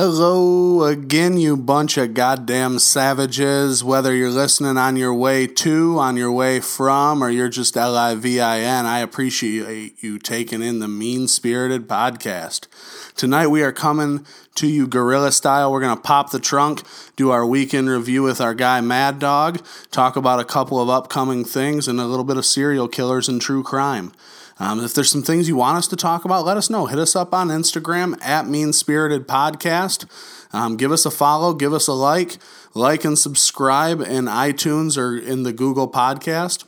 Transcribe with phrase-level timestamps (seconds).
[0.00, 3.82] Hello again, you bunch of goddamn savages.
[3.82, 7.96] Whether you're listening on your way to, on your way from, or you're just L
[7.96, 12.68] I V I N, I appreciate you taking in the Mean Spirited podcast.
[13.16, 14.24] Tonight we are coming
[14.54, 15.72] to you guerrilla style.
[15.72, 16.84] We're going to pop the trunk,
[17.16, 19.60] do our weekend review with our guy Mad Dog,
[19.90, 23.42] talk about a couple of upcoming things, and a little bit of serial killers and
[23.42, 24.12] true crime.
[24.60, 26.86] Um, if there's some things you want us to talk about, let us know.
[26.86, 30.06] Hit us up on Instagram at Mean Spirited Podcast.
[30.52, 32.38] Um, give us a follow, give us a like,
[32.74, 36.64] like and subscribe in iTunes or in the Google Podcast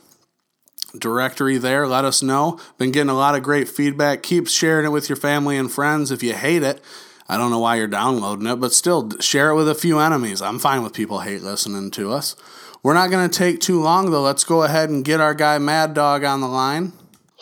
[0.97, 1.87] directory there.
[1.87, 2.59] Let us know.
[2.77, 4.23] Been getting a lot of great feedback.
[4.23, 6.11] Keep sharing it with your family and friends.
[6.11, 6.81] If you hate it,
[7.29, 10.41] I don't know why you're downloading it, but still share it with a few enemies.
[10.41, 12.35] I'm fine with people hate listening to us.
[12.83, 14.23] We're not going to take too long though.
[14.23, 16.93] Let's go ahead and get our guy Mad Dog on the line.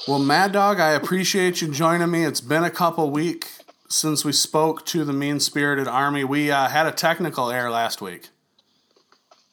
[0.08, 2.24] Well, Mad Dog, I appreciate you joining me.
[2.24, 6.24] It's been a couple weeks since we spoke to the mean spirited army.
[6.24, 8.30] We uh, had a technical error last week.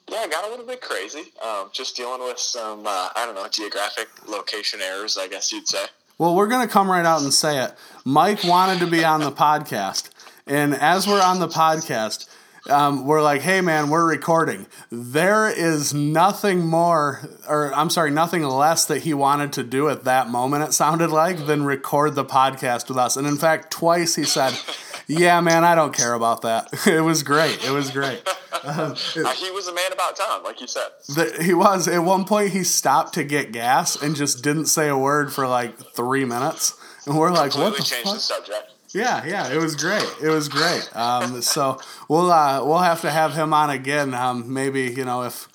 [0.08, 1.32] Yeah, I got a little bit crazy.
[1.44, 5.66] Um, just dealing with some, uh, I don't know, geographic location errors, I guess you'd
[5.66, 5.86] say.
[6.16, 7.74] Well, we're going to come right out and say it.
[8.04, 10.10] Mike wanted to be on the podcast.
[10.46, 12.28] And as we're on the podcast,
[12.70, 14.66] um, we're like, hey man, we're recording.
[14.90, 20.04] There is nothing more, or I'm sorry, nothing less that he wanted to do at
[20.04, 23.16] that moment, it sounded like, than record the podcast with us.
[23.16, 24.58] And in fact, twice he said,
[25.06, 26.68] yeah, man, I don't care about that.
[26.86, 27.64] It was great.
[27.64, 28.22] It was great.
[28.66, 30.88] He was a man about town, like you said.
[31.14, 31.86] The, he was.
[31.86, 35.46] At one point, he stopped to get gas and just didn't say a word for
[35.46, 36.74] like three minutes.
[37.06, 38.14] And we're like, Completely what the changed fuck?
[38.14, 38.72] the subject.
[38.96, 40.08] Yeah, yeah, it was great.
[40.22, 40.88] It was great.
[40.96, 44.14] Um, so we'll uh, we'll have to have him on again.
[44.14, 45.48] Um, maybe you know if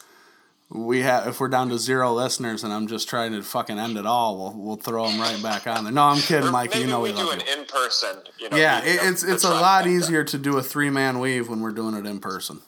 [0.70, 3.98] we have if we're down to zero listeners and I'm just trying to fucking end
[3.98, 5.92] it all, we'll we'll throw him right back on there.
[5.94, 6.76] No, I'm kidding, Or Mike.
[6.76, 7.62] You know we we do love an you.
[7.62, 8.18] in person.
[8.38, 11.50] You know, Yeah, it, it's it's a lot easier to do a three man weave
[11.50, 12.60] when we're doing it in person.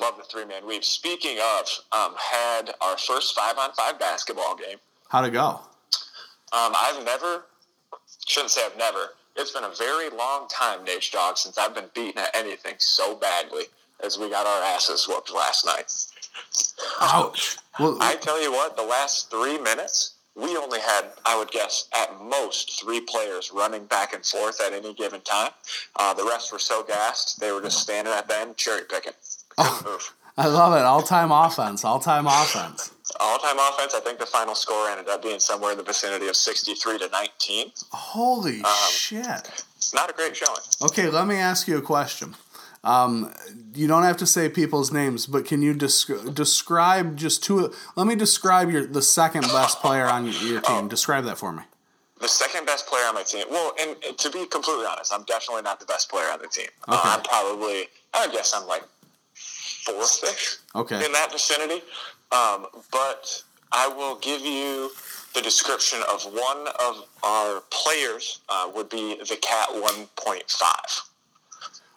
[0.00, 0.84] Love the three man weave.
[0.84, 4.78] Speaking of, um, had our first five on five basketball game.
[5.08, 5.60] How'd it go?
[6.52, 7.42] Um, I've never,
[8.24, 9.14] shouldn't say I've never.
[9.38, 13.14] It's been a very long time, Nate Dog, since I've been beaten at anything so
[13.14, 13.64] badly
[14.04, 15.92] as we got our asses whooped last night.
[17.00, 17.56] Ouch.
[17.78, 21.88] Well, I tell you what, the last three minutes, we only had, I would guess,
[21.96, 25.52] at most three players running back and forth at any given time.
[25.94, 29.12] Uh, the rest were so gassed, they were just standing at the end, cherry picking.
[29.56, 30.02] Couldn't.
[30.36, 30.84] I love it.
[30.84, 31.84] All time offense.
[31.84, 32.92] All time offense.
[33.20, 36.28] All time offense, I think the final score ended up being somewhere in the vicinity
[36.28, 37.72] of 63 to 19.
[37.92, 39.64] Holy Um, shit.
[39.94, 40.60] Not a great showing.
[40.82, 42.36] Okay, let me ask you a question.
[42.84, 43.34] Um,
[43.74, 47.74] you don't have to say people's names, but can you desc- describe just two?
[47.96, 50.86] Let me describe your the second best player on your, your team.
[50.88, 51.64] Describe that for me.
[52.20, 53.46] The second best player on my team.
[53.50, 56.68] Well, and, to be completely honest, I'm definitely not the best player on the team.
[56.86, 58.82] Uh, I'm probably, I guess I'm like
[59.34, 61.04] fourth Okay.
[61.04, 61.82] in that vicinity.
[62.30, 64.90] Um, but I will give you
[65.34, 71.00] the description of one of our players uh, would be the Cat 1.5.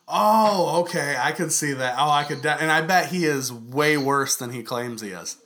[0.08, 1.16] Oh, okay.
[1.18, 1.96] I could see that.
[1.98, 5.10] Oh, I could, de- and I bet he is way worse than he claims he
[5.10, 5.38] is.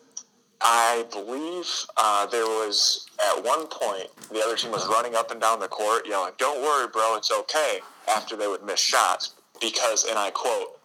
[0.62, 5.40] I believe uh, there was at one point the other team was running up and
[5.40, 10.06] down the court yelling, "Don't worry, bro, it's okay." After they would miss shots because,
[10.06, 10.79] and I quote,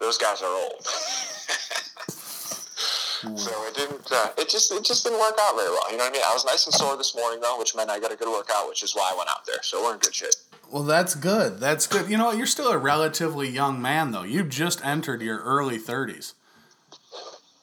[0.00, 0.86] "Those guys are old."
[3.36, 4.10] so it didn't.
[4.10, 5.90] Uh, it just it just didn't work out very well.
[5.90, 6.22] You know what I mean?
[6.28, 8.68] I was nice and sore this morning though, which meant I got a good workout,
[8.68, 9.62] which is why I went out there.
[9.62, 10.30] So we're in good shape.
[10.70, 11.58] Well, that's good.
[11.60, 12.10] That's good.
[12.10, 12.32] You know?
[12.32, 14.24] You're still a relatively young man, though.
[14.24, 16.34] You just entered your early 30s.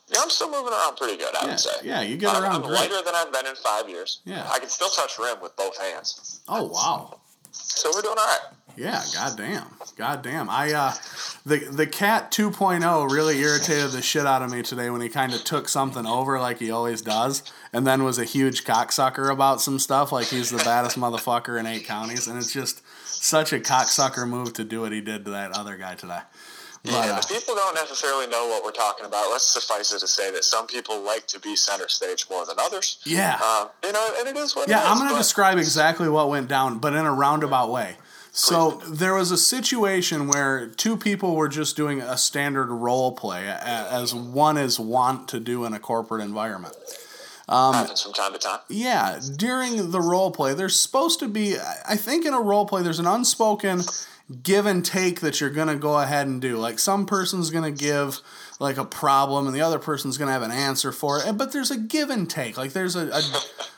[0.07, 1.35] Yeah, I'm still moving around pretty good.
[1.35, 1.71] I Yeah, would say.
[1.83, 2.73] yeah, you get around I'm great.
[2.79, 4.21] lighter than I've been in five years.
[4.25, 4.47] Yeah.
[4.51, 6.41] I can still touch rim with both hands.
[6.47, 7.19] Oh, wow.
[7.51, 8.39] So we're doing all right.
[8.75, 10.49] Yeah, goddamn, goddamn.
[10.49, 10.93] I uh,
[11.45, 15.33] the the cat 2.0 really irritated the shit out of me today when he kind
[15.33, 19.61] of took something over like he always does, and then was a huge cocksucker about
[19.61, 23.59] some stuff like he's the baddest motherfucker in eight counties, and it's just such a
[23.59, 26.19] cocksucker move to do what he did to that other guy today.
[26.83, 30.07] But Yeah, uh, people don't necessarily know what we're talking about, let's suffice it to
[30.07, 32.97] say that some people like to be center stage more than others.
[33.05, 36.09] yeah, Uh, you know, and it is what Yeah, is, I'm going to describe exactly
[36.09, 37.97] what went down, but in a roundabout way.
[38.35, 43.47] So there was a situation where two people were just doing a standard role play,
[43.47, 46.75] as one is wont to do in a corporate environment.
[47.47, 48.59] Um, Happens from time to time.
[48.69, 51.57] Yeah, during the role play, there's supposed to be.
[51.87, 53.81] I think in a role play, there's an unspoken
[54.41, 56.57] give and take that you're gonna go ahead and do.
[56.57, 58.19] Like some person's gonna give
[58.63, 61.37] like a problem, and the other person's gonna have an answer for it.
[61.37, 62.57] But there's a give and take.
[62.57, 63.21] Like there's a a,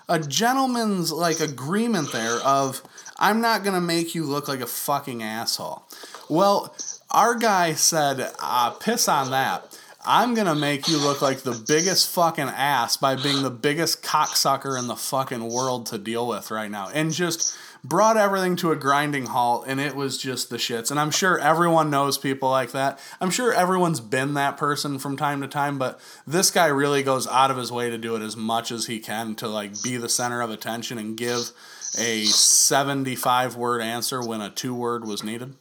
[0.07, 2.83] a gentleman's like agreement there of
[3.17, 5.83] I'm not gonna make you look like a fucking asshole.
[6.29, 6.75] Well,
[7.09, 9.77] our guy said, uh, "Piss on that."
[10.07, 14.77] I'm gonna make you look like the biggest fucking ass by being the biggest cocksucker
[14.77, 16.89] in the fucking world to deal with right now.
[16.93, 20.89] And just brought everything to a grinding halt and it was just the shits.
[20.89, 22.99] And I'm sure everyone knows people like that.
[23.21, 27.27] I'm sure everyone's been that person from time to time, but this guy really goes
[27.27, 29.97] out of his way to do it as much as he can to like be
[29.97, 31.51] the center of attention and give
[31.97, 35.53] a 75 word answer when a two word was needed.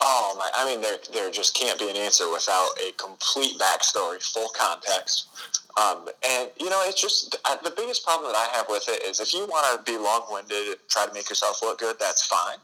[0.00, 0.48] Oh my!
[0.54, 5.26] I mean, there there just can't be an answer without a complete backstory, full context.
[5.78, 9.02] Um, and you know, it's just uh, the biggest problem that I have with it
[9.02, 11.96] is if you want to be long winded, and try to make yourself look good,
[11.98, 12.58] that's fine.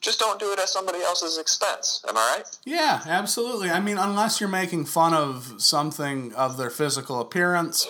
[0.00, 2.04] Just don't do it at somebody else's expense.
[2.08, 2.58] Am I right?
[2.64, 3.70] Yeah, absolutely.
[3.70, 7.88] I mean, unless you're making fun of something of their physical appearance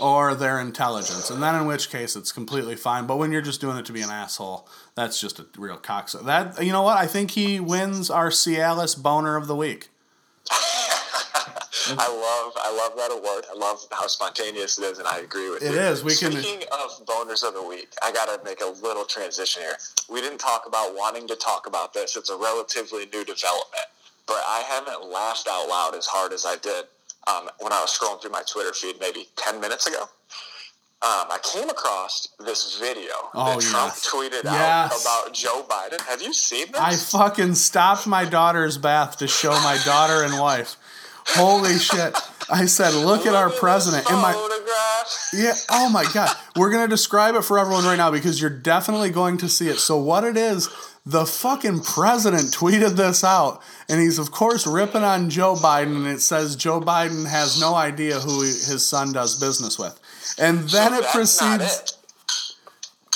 [0.00, 3.06] or their intelligence, and then in which case it's completely fine.
[3.06, 6.24] But when you're just doing it to be an asshole, that's just a real cocksucker.
[6.24, 6.98] That you know what?
[6.98, 9.90] I think he wins our Cialis boner of the week.
[11.90, 13.44] I love I love that award.
[13.50, 15.78] I love how spontaneous it is, and I agree with it you.
[15.78, 16.04] It is.
[16.04, 16.68] We Speaking can.
[16.72, 19.76] of boners of the week, I got to make a little transition here.
[20.08, 22.16] We didn't talk about wanting to talk about this.
[22.16, 23.86] It's a relatively new development,
[24.26, 26.86] but I haven't laughed out loud as hard as I did
[27.26, 30.08] um, when I was scrolling through my Twitter feed maybe ten minutes ago.
[31.02, 34.10] Um, I came across this video oh, that Trump yes.
[34.10, 34.54] tweeted yes.
[34.54, 36.00] out about Joe Biden.
[36.08, 36.80] Have you seen this?
[36.80, 40.76] I fucking stopped my daughter's bath to show my daughter and wife.
[41.28, 42.16] Holy shit.
[42.50, 44.08] I said, look, at our president.
[44.10, 44.32] In my
[45.32, 46.36] Yeah, oh my god.
[46.56, 49.68] We're going to describe it for everyone right now because you're definitely going to see
[49.68, 49.78] it.
[49.78, 50.68] So what it is,
[51.06, 56.06] the fucking president tweeted this out and he's of course ripping on Joe Biden and
[56.06, 59.98] it says Joe Biden has no idea who his son does business with.
[60.38, 61.80] And then so it proceeds.
[61.80, 61.93] It.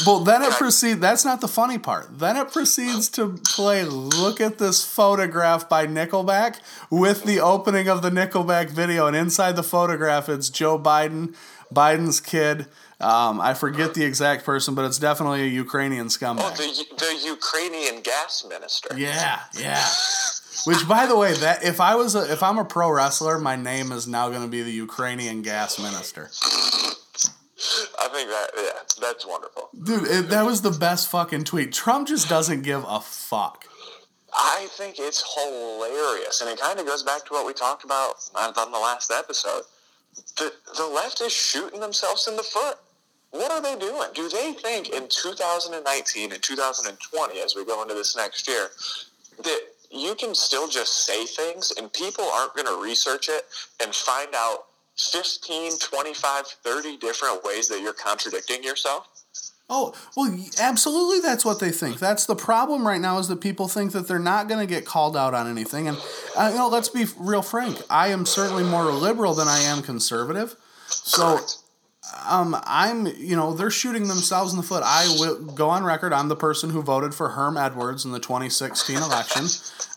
[0.07, 1.01] Well, then it proceeds.
[1.01, 2.19] That's not the funny part.
[2.19, 3.85] Then it proceeds to play.
[3.85, 6.61] Look at this photograph by Nickelback
[6.91, 11.35] with the opening of the Nickelback video, and inside the photograph, it's Joe Biden,
[11.73, 12.67] Biden's kid.
[13.01, 16.41] Um, I forget the exact person, but it's definitely a Ukrainian scumbag.
[16.41, 18.89] Oh, the, the Ukrainian gas minister.
[18.97, 19.87] Yeah, yeah.
[20.65, 23.55] Which, by the way, that if I was a, if I'm a pro wrestler, my
[23.55, 26.31] name is now going to be the Ukrainian gas minister.
[28.01, 30.07] I think that yeah, that's wonderful, dude.
[30.07, 31.73] It, that was the best fucking tweet.
[31.73, 33.65] Trump just doesn't give a fuck.
[34.33, 38.15] I think it's hilarious, and it kind of goes back to what we talked about
[38.35, 39.63] uh, on the last episode.
[40.37, 42.79] The the left is shooting themselves in the foot.
[43.31, 44.09] What are they doing?
[44.15, 48.69] Do they think in 2019 and 2020, as we go into this next year,
[49.43, 49.61] that
[49.91, 53.45] you can still just say things and people aren't going to research it
[53.83, 54.67] and find out
[54.99, 59.09] 15, 25, 30 different ways that you're contradicting yourself?
[59.71, 61.99] Oh, well, absolutely that's what they think.
[61.99, 64.87] That's the problem right now is that people think that they're not going to get
[64.87, 65.89] called out on anything.
[65.89, 65.99] And,
[66.37, 67.79] uh, you know, let's be real frank.
[67.91, 70.57] I am certainly more liberal than I am conservative.
[70.87, 71.39] So,
[72.27, 74.83] um, I'm, you know, they're shooting themselves in the foot.
[74.85, 76.15] I will go on record.
[76.15, 79.45] I'm the person who voted for Herm Edwards in the 2016 election.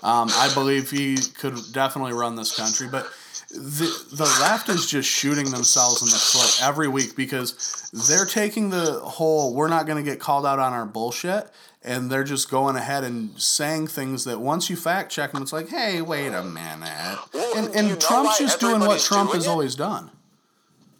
[0.04, 2.90] Um, I believe he could definitely run this country.
[2.90, 3.10] But
[3.54, 8.70] the the left is just shooting themselves in the foot every week because they're taking
[8.70, 11.50] the whole we're not going to get called out on our bullshit
[11.84, 15.52] and they're just going ahead and saying things that once you fact check them it's
[15.52, 17.20] like hey wait a minute.
[17.34, 19.50] Well, and, and trump's just doing what trump has it?
[19.50, 20.12] always done.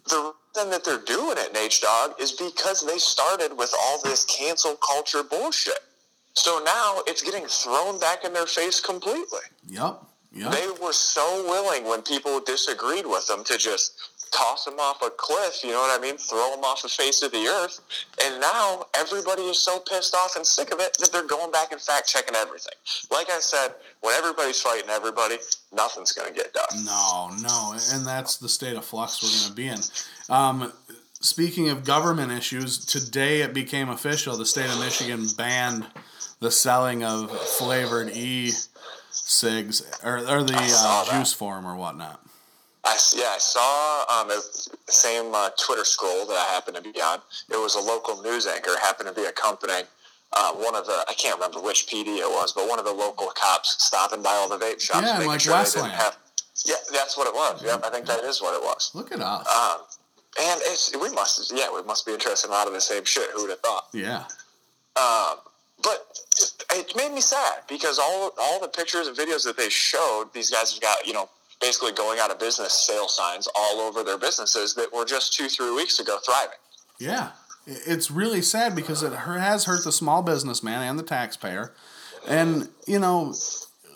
[0.08, 4.24] The reason that they're doing it nate dog is because they started with all this
[4.26, 5.80] cancel culture bullshit.
[6.34, 9.40] So now it's getting thrown back in their face completely.
[9.68, 10.02] Yep
[10.34, 10.50] yeah.
[10.50, 15.10] They were so willing when people disagreed with them to just toss them off a
[15.10, 16.16] cliff, you know what I mean?
[16.16, 17.80] Throw them off the face of the earth.
[18.24, 21.70] And now everybody is so pissed off and sick of it that they're going back
[21.72, 22.72] and fact checking everything.
[23.10, 25.36] Like I said, when everybody's fighting everybody,
[25.72, 26.84] nothing's going to get done.
[26.84, 27.76] No, no.
[27.92, 30.34] And that's the state of flux we're going to be in.
[30.34, 30.72] Um,
[31.20, 35.86] speaking of government issues, today it became official the state of Michigan banned
[36.40, 38.52] the selling of flavored E
[39.32, 42.20] cigs or, or the uh, juice form or whatnot.
[42.84, 44.42] I, yeah, I saw um, the
[44.92, 47.20] same uh, Twitter scroll that I happened to be on.
[47.48, 49.84] It was a local news anchor, happened to be accompanying
[50.32, 52.92] uh, one of the, I can't remember which PD it was, but one of the
[52.92, 55.06] local cops stopping by all the vape shops.
[55.06, 55.92] Yeah, like sure Westland.
[55.92, 56.16] Have,
[56.64, 57.62] yeah, that's what it was.
[57.62, 58.90] Yep, I think that is what it was.
[58.94, 59.46] Look it up.
[59.46, 59.80] Um,
[60.40, 63.04] and it's we must yeah we must be interested in a lot of the same
[63.04, 63.28] shit.
[63.34, 63.88] Who would have thought?
[63.92, 64.24] Yeah.
[64.96, 65.36] Um,
[65.82, 66.06] but
[66.72, 70.50] it made me sad because all all the pictures and videos that they showed, these
[70.50, 71.28] guys have got you know
[71.60, 75.48] basically going out of business sale signs all over their businesses that were just two
[75.48, 76.58] three weeks ago thriving.
[76.98, 77.30] Yeah,
[77.66, 81.72] it's really sad because it has hurt the small businessman and the taxpayer,
[82.26, 83.34] and you know,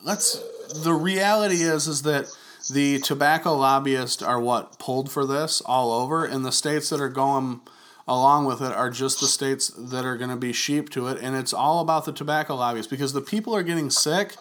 [0.04, 0.42] let's.
[0.82, 2.26] The reality is is that
[2.72, 7.08] the tobacco lobbyists are what pulled for this all over, in the states that are
[7.08, 7.60] going
[8.08, 11.18] along with it are just the states that are going to be sheep to it,
[11.20, 14.36] and it's all about the tobacco lobbies because the people are getting sick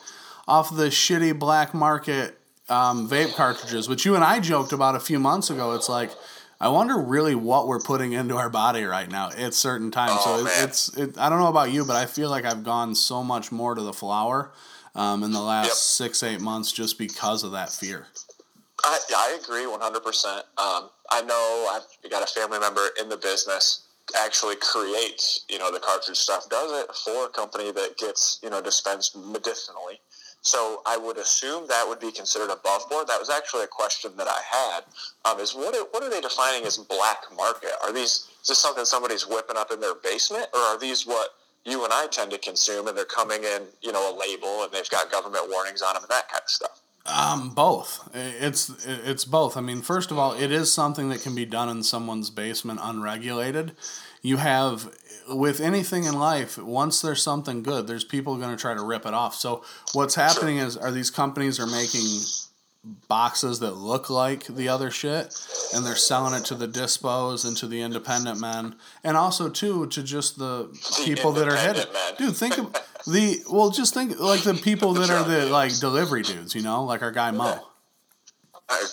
[0.47, 2.37] off the shitty black market
[2.69, 5.73] um, vape cartridges, which you and I joked about a few months ago.
[5.73, 6.11] It's like.
[6.57, 10.13] I wonder really what we're putting into our body right now at certain times.
[10.15, 12.95] Oh, so it's, it, I don't know about you, but I feel like I've gone
[12.95, 14.53] so much more to the flower
[14.95, 15.73] um, in the last Yep.
[15.75, 18.07] six eight months just because of that fear.
[18.83, 20.37] I, I agree 100%.
[20.57, 23.87] Um, I know I've got a family member in the business
[24.23, 28.49] actually creates, you know, the cartridge stuff, does it for a company that gets, you
[28.49, 29.99] know, dispensed medicinally.
[30.41, 33.07] So I would assume that would be considered above board.
[33.07, 34.83] That was actually a question that I had.
[35.25, 37.71] Um, is what are, what are they defining as black market?
[37.83, 41.29] Are these is this something somebody's whipping up in their basement, or are these what
[41.65, 44.71] you and I tend to consume, and they're coming in, you know, a label, and
[44.71, 46.79] they've got government warnings on them and that kind of stuff?
[47.05, 48.09] Um, both.
[48.15, 49.57] It's it's both.
[49.57, 52.79] I mean, first of all, it is something that can be done in someone's basement
[52.81, 53.73] unregulated.
[54.23, 54.91] You have
[55.29, 59.05] with anything in life, once there's something good, there's people going to try to rip
[59.05, 59.35] it off.
[59.35, 62.05] So what's happening is are these companies are making
[63.07, 65.35] boxes that look like the other shit
[65.73, 69.87] and they're selling it to the dispos and to the independent men and also too
[69.87, 70.69] to just the
[71.03, 71.85] people that are men.
[72.17, 72.75] dude think of
[73.07, 76.83] the well just think like the people that are the like delivery dudes you know?
[76.83, 77.59] Like our guy mo.
[78.67, 78.83] I,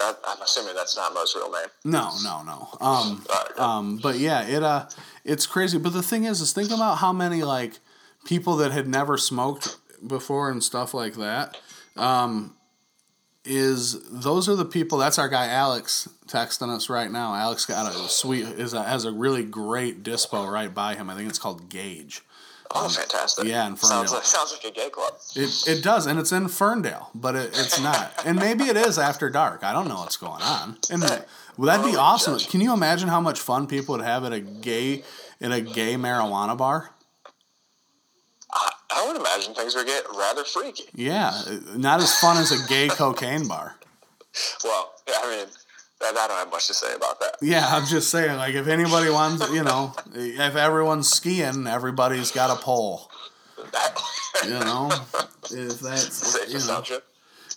[0.00, 1.68] I'm assuming that's not Mo's real name.
[1.84, 2.68] no no no.
[2.80, 3.24] Um
[3.58, 4.88] um but yeah it uh
[5.24, 5.78] it's crazy.
[5.78, 7.78] But the thing is is think about how many like
[8.24, 11.58] people that had never smoked before and stuff like that.
[11.96, 12.56] Um
[13.44, 17.34] is those are the people that's our guy alex texting us right now.
[17.34, 21.10] Alex got a sweet is a, has a really great dispo right by him.
[21.10, 22.22] I think it's called Gage
[22.74, 23.44] Oh, fantastic!
[23.46, 24.14] Yeah, in sounds Ferndale.
[24.14, 25.14] like sounds like a gay club.
[25.36, 28.12] It, it does, and it's in Ferndale, but it, it's not.
[28.24, 29.62] And maybe it is after dark.
[29.64, 30.78] I don't know what's going on.
[30.90, 32.38] And well, that'd be awesome.
[32.38, 32.48] judge.
[32.50, 35.04] Can you imagine how much fun people would have at a gay
[35.40, 36.90] in a gay marijuana bar?
[38.52, 40.84] I, I would imagine things would get rather freaky.
[40.94, 41.32] Yeah,
[41.76, 43.76] not as fun as a gay cocaine bar.
[44.64, 45.46] Well, I mean,
[46.02, 47.36] I, I don't have much to say about that.
[47.40, 52.50] Yeah, I'm just saying, like, if anybody wants, you know, if everyone's skiing, everybody's got
[52.50, 53.10] a pole.
[53.72, 54.00] that
[54.44, 54.90] You know,
[55.50, 56.82] if that's safe you know,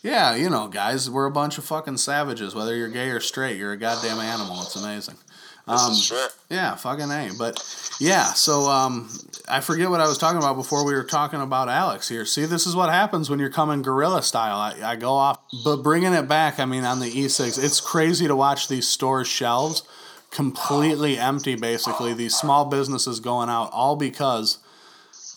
[0.05, 2.53] yeah, you know, guys, we're a bunch of fucking savages.
[2.53, 4.61] Whether you're gay or straight, you're a goddamn animal.
[4.61, 5.15] It's amazing.
[5.67, 5.93] Um.
[6.49, 7.31] Yeah, fucking A.
[7.37, 7.63] But
[7.99, 9.09] yeah, so um,
[9.49, 12.25] I forget what I was talking about before we were talking about Alex here.
[12.25, 14.57] See, this is what happens when you're coming guerrilla style.
[14.57, 18.27] I, I go off, but bringing it back, I mean, on the E6, it's crazy
[18.27, 19.83] to watch these stores' shelves
[20.35, 22.13] completely empty, basically.
[22.13, 24.59] These small businesses going out, all because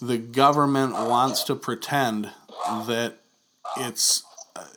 [0.03, 2.33] the government wants to pretend
[2.87, 3.19] that
[3.77, 4.25] it's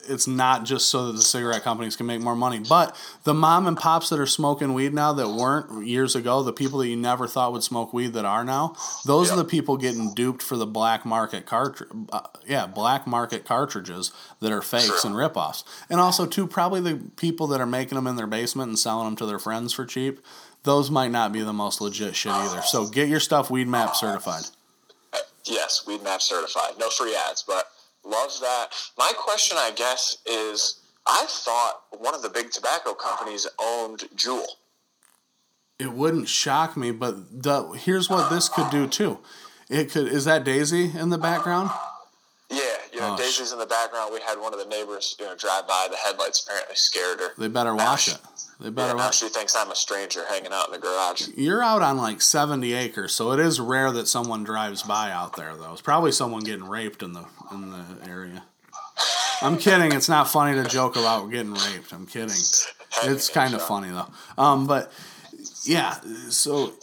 [0.08, 2.60] it's not just so that the cigarette companies can make more money.
[2.68, 6.52] But the mom and pops that are smoking weed now that weren't years ago, the
[6.52, 9.76] people that you never thought would smoke weed that are now, those are the people
[9.76, 11.90] getting duped for the black market cartridge.
[12.12, 15.10] Uh, yeah, black market cartridges that are fakes True.
[15.10, 15.64] and ripoffs.
[15.88, 19.06] And also, too, probably the people that are making them in their basement and selling
[19.06, 20.20] them to their friends for cheap.
[20.64, 22.62] Those might not be the most legit shit either.
[22.62, 24.44] So get your stuff Weed Map certified.
[25.44, 26.74] Yes, Weed Map certified.
[26.78, 27.66] No free ads, but
[28.04, 28.68] love that.
[28.98, 34.44] My question, I guess, is I thought one of the big tobacco companies owned Juul.
[35.78, 39.18] It wouldn't shock me, but the, here's what this could do too.
[39.68, 41.70] It could is that Daisy in the background?
[42.52, 42.60] Yeah,
[42.92, 44.12] you know, Oh, sh- Daisy's in the background.
[44.12, 45.88] We had one of the neighbors, you know, drive by.
[45.90, 47.28] The headlights apparently scared her.
[47.38, 48.18] They better watch it.
[48.60, 49.16] They better Yeah, better now watch.
[49.18, 51.28] she thinks I'm a stranger hanging out in the garage.
[51.36, 55.36] You're out on like 70 acres, so it is rare that someone drives by out
[55.36, 55.72] there though.
[55.72, 58.44] It's probably someone getting raped in the in the area.
[59.40, 59.92] I'm kidding.
[59.92, 61.92] It's not funny to joke about getting raped.
[61.92, 62.36] I'm kidding.
[63.04, 64.08] It's kind of funny though.
[64.36, 64.92] Um, but
[65.64, 65.94] yeah,
[66.28, 66.74] so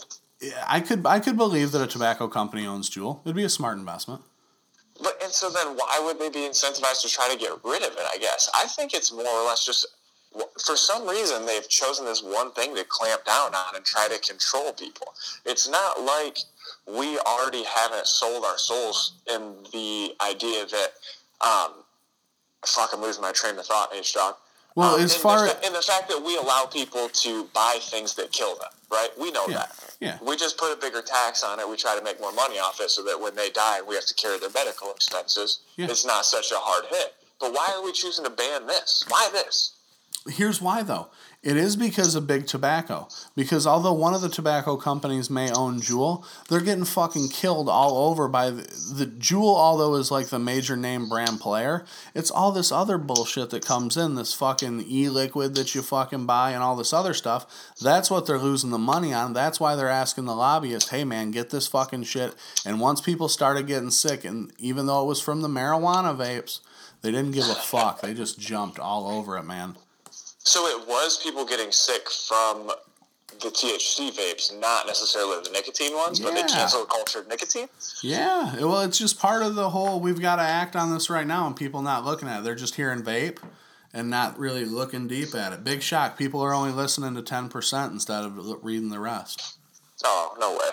[0.42, 3.20] yeah, I could I could believe that a tobacco company owns Juul.
[3.24, 4.22] It'd be a smart investment.
[5.30, 8.02] And so then why would they be incentivized to try to get rid of it?
[8.12, 9.86] I guess I think it's more or less just
[10.66, 14.18] for some reason they've chosen this one thing to clamp down on and try to
[14.18, 15.14] control people.
[15.46, 16.38] It's not like
[16.84, 20.94] we already haven't sold our souls in the idea that
[21.40, 21.74] um,
[22.66, 24.34] fuck, I'm losing my train of thought, H dog.
[24.76, 27.78] Well, Um, as and far the, and the fact that we allow people to buy
[27.80, 29.10] things that kill them, right?
[29.18, 29.72] We know Yeah, that.
[30.00, 30.18] yeah.
[30.22, 31.68] We just put a bigger tax on it.
[31.68, 34.06] We try to make more money off it so that when they die, we have
[34.06, 35.60] to carry their medical expenses.
[35.76, 35.86] Yeah.
[35.90, 37.14] It's not such a hard hit.
[37.40, 39.04] But why are we choosing to ban this?
[39.08, 39.72] Why this?
[40.28, 41.08] Here's why, though.
[41.42, 43.08] It is because of big tobacco.
[43.34, 48.10] Because although one of the tobacco companies may own Juul, they're getting fucking killed all
[48.10, 48.62] over by the,
[48.94, 49.56] the Juul.
[49.56, 53.96] Although is like the major name brand player, it's all this other bullshit that comes
[53.96, 54.16] in.
[54.16, 57.46] This fucking e-liquid that you fucking buy and all this other stuff.
[57.80, 59.32] That's what they're losing the money on.
[59.32, 62.34] That's why they're asking the lobbyists, "Hey man, get this fucking shit."
[62.66, 66.60] And once people started getting sick, and even though it was from the marijuana vapes,
[67.00, 68.02] they didn't give a fuck.
[68.02, 69.76] They just jumped all over it, man.
[70.42, 72.70] So it was people getting sick from
[73.40, 76.46] the THC vapes, not necessarily the nicotine ones, but they Yeah.
[76.46, 77.68] cancel cultured nicotine.
[78.02, 80.00] Yeah, well, it's just part of the whole.
[80.00, 82.44] We've got to act on this right now, and people not looking at it.
[82.44, 83.38] They're just hearing vape
[83.94, 85.64] and not really looking deep at it.
[85.64, 86.18] Big shock.
[86.18, 89.56] People are only listening to ten percent instead of reading the rest.
[90.04, 90.70] Oh, no way.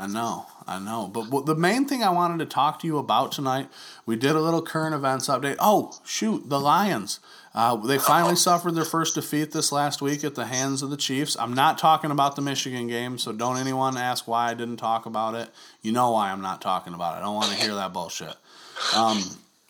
[0.00, 1.08] I know, I know.
[1.08, 3.68] But the main thing I wanted to talk to you about tonight,
[4.06, 5.56] we did a little current events update.
[5.58, 7.18] Oh, shoot, the Lions.
[7.58, 10.96] Uh, they finally suffered their first defeat this last week at the hands of the
[10.96, 11.36] Chiefs.
[11.36, 15.06] I'm not talking about the Michigan game, so don't anyone ask why I didn't talk
[15.06, 15.50] about it.
[15.82, 17.18] You know why I'm not talking about it.
[17.18, 18.32] I don't want to hear that bullshit.
[18.94, 19.24] Um,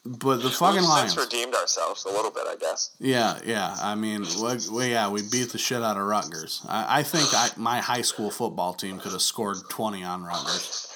[0.04, 1.16] but the fucking We've Lions.
[1.16, 2.90] redeemed ourselves a little bit, I guess.
[3.00, 3.74] Yeah, yeah.
[3.80, 6.60] I mean, we, we, yeah, we beat the shit out of Rutgers.
[6.68, 10.87] I, I think I, my high school football team could have scored 20 on Rutgers.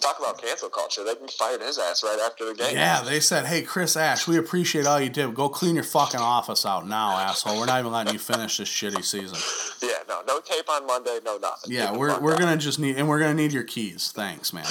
[0.00, 1.04] Talk about cancel culture.
[1.04, 2.74] They fired his ass right after the game.
[2.74, 5.34] Yeah, they said, "Hey, Chris Ash, we appreciate all you did.
[5.34, 7.58] Go clean your fucking office out now, asshole.
[7.58, 9.36] We're not even letting you finish this shitty season."
[9.82, 11.72] Yeah, no, no tape on Monday, no nothing.
[11.72, 14.12] Yeah, Keep we're we're gonna just need, and we're gonna need your keys.
[14.14, 14.64] Thanks, man.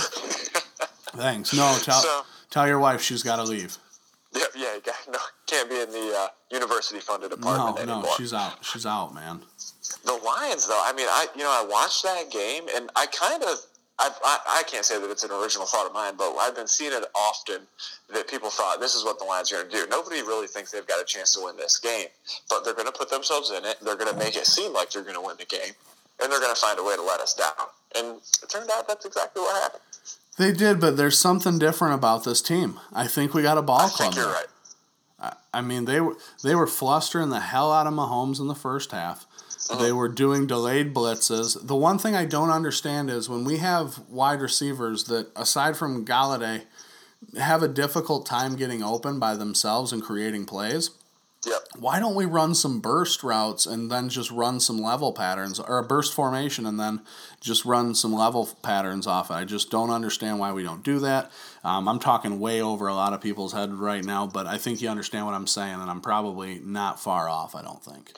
[1.16, 1.54] Thanks.
[1.54, 3.78] No, tell So- tell your wife she's got to leave.
[4.34, 8.66] Yeah, yeah, no, can't be in the uh, university funded apartment No, no, she's out.
[8.66, 9.42] She's out, man.
[10.04, 13.44] The Lions, though, I mean, I you know I watched that game and I kind
[13.44, 13.58] of
[13.98, 16.68] I, I I can't say that it's an original thought of mine, but I've been
[16.68, 17.62] seeing it often
[18.14, 19.88] that people thought this is what the Lions are going to do.
[19.90, 22.08] Nobody really thinks they've got a chance to win this game,
[22.50, 23.78] but they're going to put themselves in it.
[23.82, 25.74] They're going to make it seem like they're going to win the game,
[26.22, 27.68] and they're going to find a way to let us down.
[27.96, 29.82] And it turned out that's exactly what happened.
[30.38, 32.80] They did, but there's something different about this team.
[32.92, 34.14] I think we got a ball I club.
[34.14, 34.48] think you're right.
[35.54, 38.92] I mean, they were they were flustering the hell out of Mahomes in the first
[38.92, 39.26] half.
[39.80, 41.66] They were doing delayed blitzes.
[41.66, 46.06] The one thing I don't understand is when we have wide receivers that, aside from
[46.06, 46.64] Golladay,
[47.40, 50.92] have a difficult time getting open by themselves and creating plays.
[51.46, 51.68] Yep.
[51.80, 55.78] Why don't we run some burst routes and then just run some level patterns or
[55.78, 57.02] a burst formation and then
[57.40, 59.36] just run some level patterns off it?
[59.36, 61.32] I just don't understand why we don't do that.
[61.64, 64.82] Um, I'm talking way over a lot of people's head right now, but I think
[64.82, 67.56] you understand what I'm saying, and I'm probably not far off.
[67.56, 68.14] I don't think.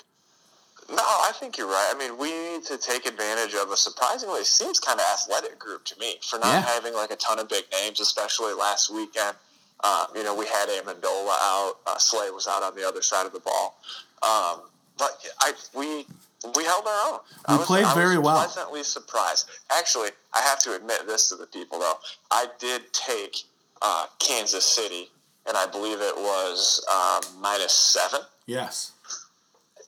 [0.89, 1.91] No, I think you're right.
[1.93, 5.84] I mean, we need to take advantage of a surprisingly seems kind of athletic group
[5.86, 6.62] to me for not Yeah.
[6.62, 9.36] having like a ton of big names, especially last weekend.
[9.84, 13.26] Um, you know, we had Amendola out, uh, Slay was out on the other side
[13.26, 13.78] of the ball,
[14.23, 14.62] um,
[14.97, 16.08] but I we
[16.56, 17.19] we held our own.
[17.45, 18.43] I We was, played I very was well.
[18.45, 19.47] Pleasantly surprised.
[19.69, 22.00] Actually, I have to admit this to the people though.
[22.32, 23.43] I did take
[23.82, 25.12] uh, Kansas City,
[25.45, 28.93] and I believe it was um, minus seven Yes.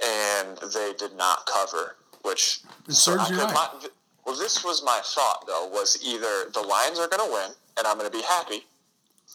[0.04, 3.54] And they did not cover, which It serves could right.
[4.26, 7.88] well, this was my thought though: was either the Lions are going to win and
[7.88, 8.66] I'm going to be happy,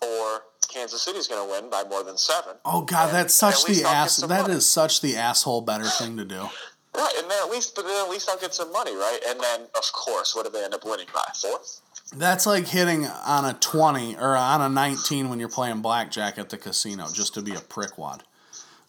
[0.02, 2.56] or Kansas City's going to win by more than seven.
[2.64, 4.16] Oh God, And- that's such the ass.
[4.18, 4.54] That money.
[4.54, 6.40] is such the asshole better thing to do.
[6.96, 9.18] right, and then at least, but then at least I'll get some money, right?
[9.28, 11.24] And then, of course, what do they end up winning by?
[11.34, 11.80] Fourth.
[12.16, 16.50] That's like hitting on a 20 or on a 19 when you're playing blackjack at
[16.50, 18.20] the casino just to be a prickwad.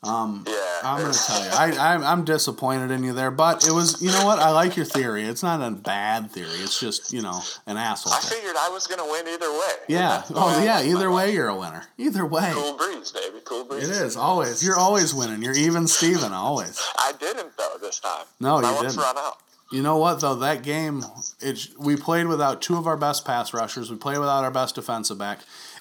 [0.05, 1.49] Um, yeah, I'm going to tell you.
[1.51, 4.39] I, I'm, I'm disappointed in you there, but it was, you know what?
[4.39, 5.23] I like your theory.
[5.23, 6.49] It's not a bad theory.
[6.61, 8.37] It's just, you know, an asshole I thing.
[8.37, 9.73] figured I was going to win either way.
[9.87, 10.17] Yeah.
[10.17, 10.83] That's oh, the way Oh, yeah.
[10.83, 11.27] Either life.
[11.27, 11.83] way, you're a winner.
[11.97, 12.51] Either way.
[12.53, 13.37] Cool breeze, baby.
[13.43, 13.89] Cool breeze.
[13.89, 14.15] It is.
[14.15, 14.63] Always.
[14.65, 15.41] You're always winning.
[15.41, 16.31] You're even Steven.
[16.33, 16.81] Always.
[16.97, 18.25] I didn't though this time.
[18.39, 18.97] No, My you didn't.
[18.97, 19.37] run out.
[19.71, 20.35] You know what though?
[20.35, 21.03] That game,
[21.41, 23.89] it we played without two of our best pass rushers.
[23.89, 25.39] We played without our best defensive back,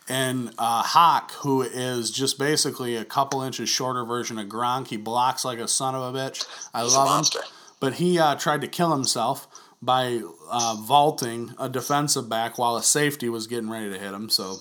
[0.08, 4.88] and uh, Hock, who is just basically a couple inches shorter version of Gronk.
[4.88, 6.44] He blocks like a son of a bitch.
[6.72, 7.42] I He's love him.
[7.80, 9.48] But he uh, tried to kill himself
[9.80, 14.28] by uh, vaulting a defensive back while a safety was getting ready to hit him.
[14.28, 14.56] So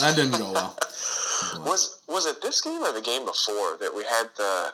[0.00, 0.76] that didn't go well.
[1.58, 4.72] Was was it this game or the game before that we had the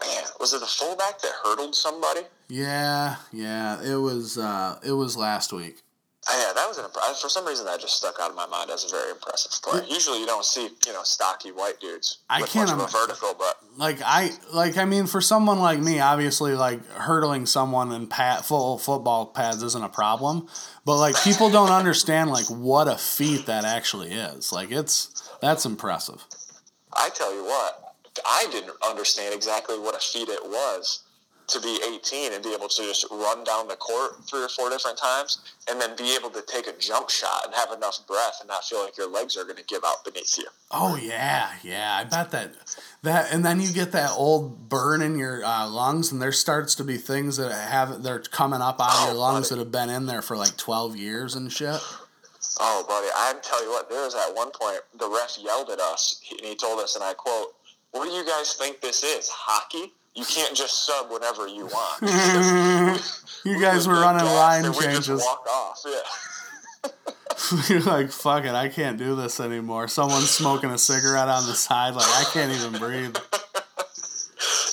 [0.00, 0.24] man?
[0.38, 2.20] Was it the fullback that hurdled somebody?
[2.48, 3.82] Yeah, yeah.
[3.82, 5.82] It was uh, it was last week.
[6.28, 6.84] Uh, yeah, that was an
[7.20, 9.80] for some reason that just stuck out of my mind as a very impressive play.
[9.88, 13.06] Usually, you don't see you know stocky white dudes I with can't much of a
[13.06, 17.92] vertical, but like I like I mean for someone like me, obviously like hurdling someone
[17.92, 20.48] in pat full football pads isn't a problem,
[20.84, 24.52] but like people don't understand like what a feat that actually is.
[24.52, 26.24] Like it's that's impressive.
[26.92, 27.94] I tell you what,
[28.26, 31.04] I didn't understand exactly what a feat it was
[31.48, 34.68] to be 18 and be able to just run down the court three or four
[34.68, 35.38] different times
[35.70, 38.64] and then be able to take a jump shot and have enough breath and not
[38.64, 40.46] feel like your legs are going to give out beneath you.
[40.72, 41.96] Oh yeah, yeah.
[42.00, 42.52] I bet that
[43.02, 46.74] that and then you get that old burn in your uh, lungs, and there starts
[46.76, 49.58] to be things that have they're coming up out of your Oh, lungs buddy.
[49.60, 51.80] that have been in there for like twelve years and shit.
[52.58, 55.78] Oh, buddy, I tell you what, there was at one point the ref yelled at
[55.78, 57.54] us and he told us, and I quote,
[57.92, 59.28] "What do you guys think this is?
[59.28, 59.92] Hockey?
[60.16, 63.02] You can't just sub whenever you want."
[63.44, 65.06] You guys were running line and We changes.
[65.06, 65.80] just walk off.
[65.86, 67.62] Yeah.
[67.68, 69.86] You're like, fuck it, I can't do this anymore.
[69.86, 73.16] Someone's smoking a cigarette on the side, like I can't even breathe.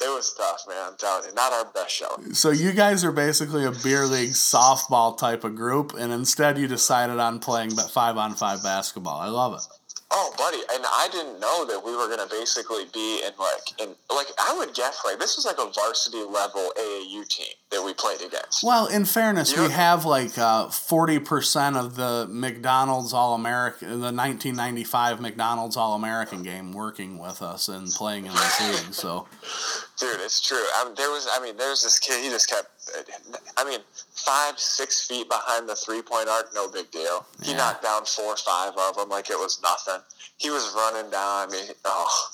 [0.05, 0.77] It was tough, man.
[0.89, 2.17] I'm telling you, not our best show.
[2.33, 6.67] So you guys are basically a beer league softball type of group, and instead you
[6.67, 9.17] decided on playing five on five basketball.
[9.19, 9.61] I love it.
[10.15, 13.95] Oh, buddy, and I didn't know that we were gonna basically be in like in
[14.15, 17.93] like I would guess like this was like a varsity level AAU team that we
[17.95, 18.63] played against.
[18.63, 23.33] Well, in fairness, You we know- have like uh, forty percent of the McDonald's All
[23.33, 28.33] American, the nineteen ninety five McDonald's All American game working with us and playing in
[28.33, 28.93] this league.
[28.93, 29.27] So
[29.99, 30.63] Dude, it's true.
[30.75, 32.21] I mean, there was, I mean, there's this kid.
[32.23, 32.72] He just kept,
[33.57, 33.79] I mean,
[34.13, 37.25] five, six feet behind the three point arc, no big deal.
[37.43, 40.01] He knocked down four or five of them like it was nothing.
[40.37, 41.47] He was running down.
[41.47, 42.29] I mean, oh,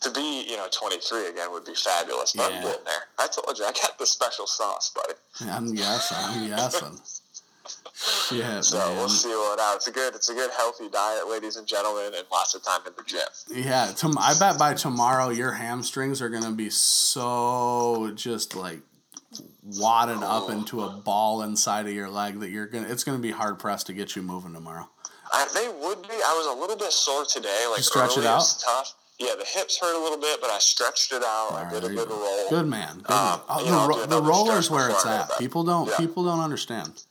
[0.00, 2.32] to be, you know, 23 again would be fabulous.
[2.32, 2.58] But Yeah.
[2.58, 3.02] I'm getting there.
[3.18, 5.14] I told you, I got the special sauce, buddy.
[5.50, 6.98] I'm guessing, I'm guessing.
[8.28, 8.96] Shit, So man.
[8.96, 9.76] we'll see what out.
[9.76, 12.80] It's a good, it's a good healthy diet, ladies and gentlemen, and lots of time
[12.86, 13.20] in the gym.
[13.66, 18.80] Yeah, tom- I bet by tomorrow your hamstrings are gonna be so just like
[19.62, 22.88] wadded up into a ball inside of your leg that you're gonna.
[22.88, 24.88] It's gonna be hard pressed to get you moving tomorrow.
[25.32, 26.14] I, they would be.
[26.14, 27.66] I was a little bit sore today.
[27.68, 28.42] Like You stretch it out?
[28.64, 28.94] tough.
[29.18, 31.48] Yeah, the hips hurt a little bit, but I stretched it out.
[31.52, 32.48] I All did a good roll.
[32.50, 32.98] Good man.
[32.98, 33.40] Good Um, man.
[33.48, 35.38] Oh, the, know, ro- the roller's where it's before I go to at.
[35.40, 35.88] People don't.
[35.88, 35.96] Yeah.
[35.96, 37.02] People don't understand.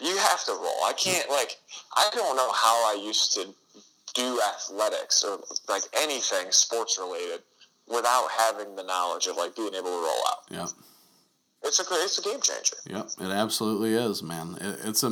[0.00, 0.84] You have to roll.
[0.86, 1.56] I can't like.
[1.96, 3.46] I don't know how I used to
[4.14, 5.38] do athletics or
[5.68, 7.40] like anything sports related
[7.88, 10.38] without having the knowledge of like being able to roll out.
[10.50, 10.68] Yep.
[11.64, 12.76] It's a it's a game changer.
[12.86, 13.10] Yep.
[13.20, 14.56] It absolutely is, man.
[14.60, 15.10] It, it's a.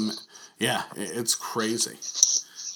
[0.59, 0.83] Yeah.
[0.97, 1.97] It, it's crazy.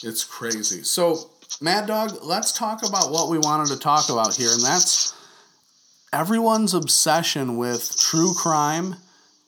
[0.03, 0.83] It's crazy.
[0.83, 5.15] So, Mad Dog, let's talk about what we wanted to talk about here, and that's
[6.12, 8.97] everyone's obsession with true crime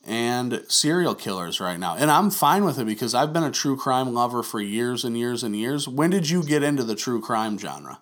[0.05, 1.97] and serial killers right now.
[1.97, 5.17] And I'm fine with it because I've been a true crime lover for years and
[5.17, 5.87] years and years.
[5.87, 7.99] When did you get into the true crime genre?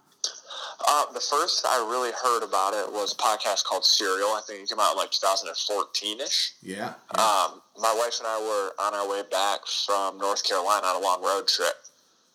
[0.86, 4.28] Uh, the first I really heard about it was a podcast called Serial.
[4.28, 6.52] I think it came out in like 2014 ish.
[6.62, 6.94] Yeah.
[7.16, 11.04] Um, my wife and I were on our way back from North Carolina on a
[11.04, 11.74] long road trip,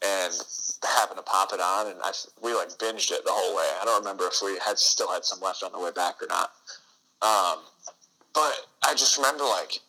[0.02, 0.34] and
[0.84, 3.68] happened to pop it on, and I, we like binged it the whole way.
[3.82, 6.28] I don't remember if we had still had some left on the way back or
[6.28, 6.52] not.
[7.22, 7.64] Um,
[8.34, 9.80] but I just remember like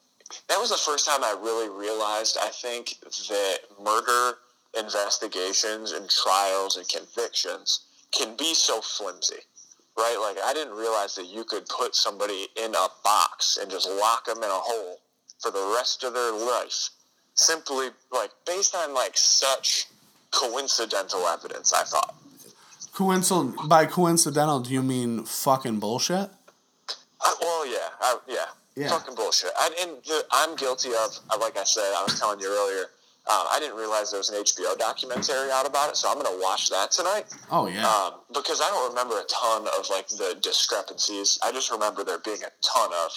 [0.49, 2.37] that was the first time I really realized.
[2.41, 4.39] I think that murder
[4.79, 7.81] investigations and trials and convictions
[8.13, 9.37] can be so flimsy
[9.97, 10.17] right?
[10.21, 14.27] Like I didn't realize that you could put somebody in a box and just lock
[14.27, 14.99] them in a hole
[15.41, 16.91] for the rest of their life,
[17.35, 19.87] simply like based on like such
[20.31, 21.73] coincidental evidence.
[21.73, 22.15] I thought.
[22.95, 26.29] Coincid- by coincidental, do you mean fucking bullshit?
[27.21, 28.37] I, well, yeah, I, yeah,
[28.77, 28.89] Yeah.
[28.89, 29.51] fucking bullshit.
[29.59, 32.87] I, and the, I'm guilty of, uh, like I said, I was telling you earlier.
[33.31, 36.27] Um, I didn't realize there was an HBO documentary out about it, so I'm going
[36.27, 37.25] to watch that tonight.
[37.53, 37.87] Oh yeah.
[37.87, 41.39] um, because I don't remember a ton of like the discrepancies.
[41.45, 43.11] I just remember there being a ton of,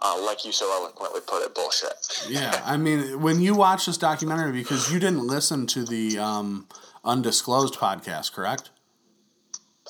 [0.00, 1.92] uh, like you so eloquently put it, bullshit.
[2.26, 6.66] Yeah, I mean, when you watch this documentary, because you didn't listen to the um,
[7.04, 8.70] undisclosed podcast, correct?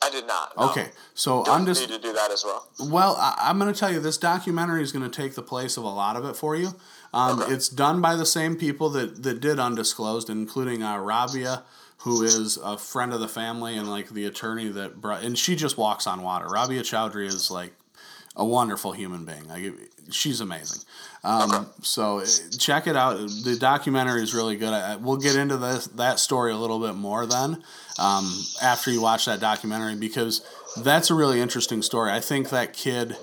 [0.03, 0.57] I did not.
[0.57, 0.71] no.
[0.71, 2.67] Okay, so Do I undis- need to do that as well?
[2.81, 5.77] Well, I, I'm going to tell you, this documentary is going to take the place
[5.77, 6.75] of a lot of it for you.
[7.13, 7.53] Um, Okay.
[7.53, 11.63] It's done by the same people that, that did Undisclosed, including uh, Rabia,
[11.99, 15.57] who is a friend of the family and like the attorney that brought, and she
[15.57, 16.47] just walks on water.
[16.49, 17.73] Rabia Chaudry is like
[18.37, 19.47] a wonderful human being.
[19.49, 19.75] Like
[20.11, 20.83] she's amazing.
[21.25, 22.27] Um, So uh,
[22.59, 23.19] check it out.
[23.45, 24.73] The documentary is really good.
[24.73, 27.63] I, we'll get into this that story a little bit more then
[27.99, 30.43] um, after you watch that documentary because
[30.79, 32.11] that's a really interesting story.
[32.13, 33.17] I think that kid.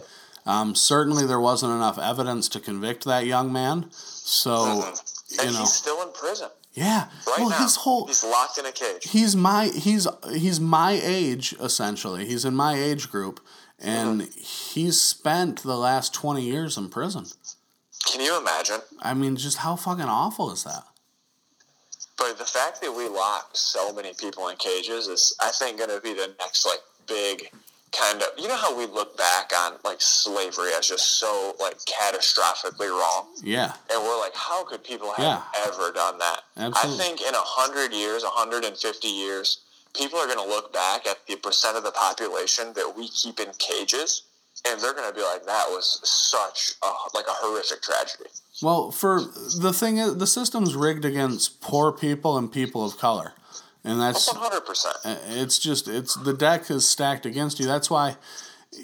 [0.47, 3.88] Um, certainly, there wasn't enough evidence to convict that young man.
[3.91, 4.93] So
[5.41, 5.60] and know.
[5.60, 7.10] he's still in prison Yeah.
[7.27, 7.57] right well, now.
[7.63, 9.10] his whole he's locked in a cage.
[9.12, 12.25] he's my he's he's my age essentially.
[12.25, 13.39] He's in my age group
[13.79, 17.25] and he's spent the last 20 years in prison.
[18.05, 18.79] Can you imagine?
[19.01, 20.83] I mean, just how fucking awful is that?
[22.17, 25.89] But the fact that we lock so many people in cages is, I think, going
[25.91, 27.51] to be the next like big
[27.91, 28.28] kind of.
[28.38, 33.28] You know how we look back on like slavery as just so like catastrophically wrong,
[33.43, 33.73] Yeah.
[33.91, 35.41] and we're like, how could people have Yeah.
[35.67, 36.43] ever done that?
[36.58, 36.93] Absolutely.
[36.93, 39.60] I think in a hundred years, hundred and fifty years,
[39.95, 43.39] people are going to look back at the percent of the population that we keep
[43.39, 44.23] in cages,
[44.67, 48.30] and they're going to be like, that was such a like a horrific tragedy.
[48.62, 53.34] Well, for the thing is the system's rigged against poor people and people of color.
[53.88, 54.95] And that's One hundred percent.
[55.30, 57.65] it's just it's the deck is stacked against you.
[57.65, 58.17] That's why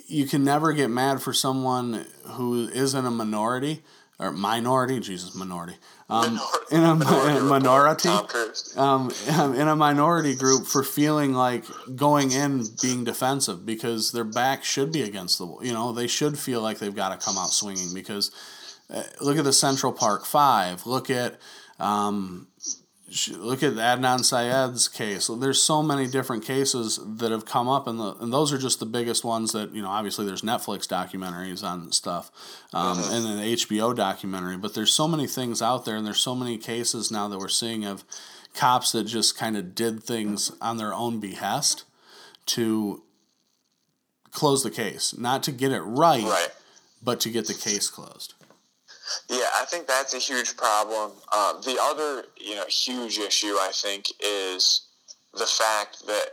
[0.08, 3.84] you can never get mad for someone who isn't a minority
[4.18, 5.76] or minority, Jesus, minority.
[6.10, 6.39] Um,
[6.72, 6.94] in a,
[7.28, 8.78] in a minority, Cruise.
[8.78, 9.12] um,
[9.56, 14.92] in a minority group for feeling like going in being defensive because their back should
[14.92, 15.63] be against the wall.
[15.63, 18.32] You know, they should feel like they've got to come out swinging because
[18.94, 20.86] uh, look at the Central Park Five.
[20.86, 21.39] Look at
[21.80, 22.48] um,
[23.38, 25.28] look at Adnan Syed's case.
[25.28, 28.80] There's so many different cases that have come up, and the, and those are just
[28.80, 29.89] the biggest ones that you know.
[29.89, 32.32] Obviously, there's Netflix documentaries on stuff,
[32.73, 34.58] um, and then the HBO documentary.
[34.58, 37.47] But there's so many things out there, and there's so many cases now that we're
[37.49, 38.04] seeing of
[38.56, 41.86] cops that just kind of did things on their own behest
[42.47, 43.04] to
[44.32, 46.49] close the case, not to get it right, Right.
[47.02, 48.34] but to get the case closed.
[49.30, 51.12] Yeah, I think that's a huge problem.
[51.36, 54.82] Um, the other, you know, huge issue I think is
[55.34, 56.28] the fact that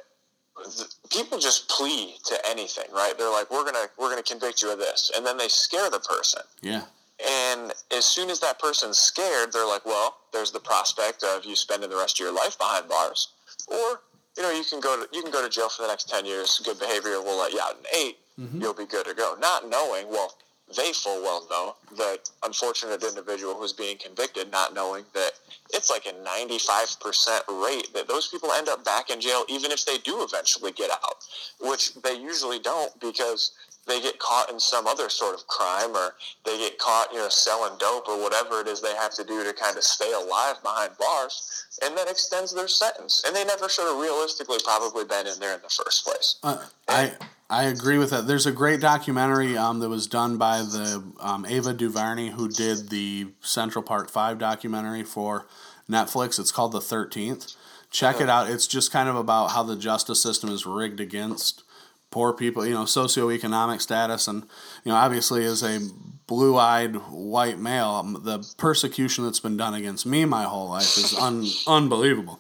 [0.65, 3.15] th- people just plea to anything, right?
[3.17, 6.01] They're like, "We're gonna, we're gonna convict you of this," and then they scare the
[6.01, 6.43] person.
[6.61, 6.83] Yeah.
[7.27, 11.57] And as soon as that person's scared, they're like, "Well, there's the prospect of you
[11.57, 13.29] spending the rest of your life behind bars,
[13.67, 14.01] or
[14.37, 16.25] you know, you can go to you can go to jail for the next ten
[16.25, 16.61] years.
[16.65, 18.61] Good behavior, we'll let you out in 8 Mm-hmm.
[18.63, 20.35] You'll be good to go." Not knowing, well,
[20.77, 25.33] they full well know that unfortunate individual who's being convicted, not knowing that
[25.73, 29.71] it's like a ninety-five percent rate that those people end up back in jail, even
[29.71, 31.25] if they do eventually get out,
[31.61, 33.53] which they usually don't because
[33.87, 36.15] they get caught in some other sort of crime or
[36.45, 39.43] they get caught, you know, selling dope or whatever it is they have to do
[39.45, 41.67] to kind of stay alive behind bars.
[41.83, 43.23] And that extends their sentence.
[43.27, 46.39] And they never should have realistically probably been in there in the first place.
[46.43, 47.13] Uh, I
[47.49, 48.29] I agree with that.
[48.29, 52.91] There's a great documentary um, that was done by the um, Ava DuVernay who did
[52.91, 55.47] the Central Park Five documentary for
[55.91, 56.39] Netflix.
[56.39, 57.57] It's called The Thirteenth.
[57.91, 58.49] Check it out.
[58.49, 61.65] It's just kind of about how the justice system is rigged against
[62.11, 62.67] poor people.
[62.67, 64.43] You know, socioeconomic status, and
[64.85, 65.81] you know, obviously as a
[66.27, 71.13] blue-eyed white male, um, the persecution that's been done against me my whole life is
[71.19, 72.39] un- unbelievable.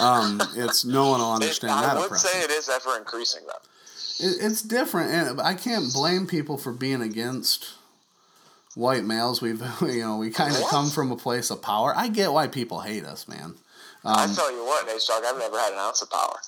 [0.00, 2.28] Um, it's no one will It, understand I that would oppression.
[2.30, 4.26] say it is ever increasing, though.
[4.26, 7.74] It, it's different, and I can't blame people for being against
[8.74, 9.40] white males.
[9.40, 11.92] We've, you know, we kind of come from a place of power.
[11.96, 13.54] I get why people hate us, man.
[14.04, 16.38] I Um, tell you what, Nate I've never had an ounce of power.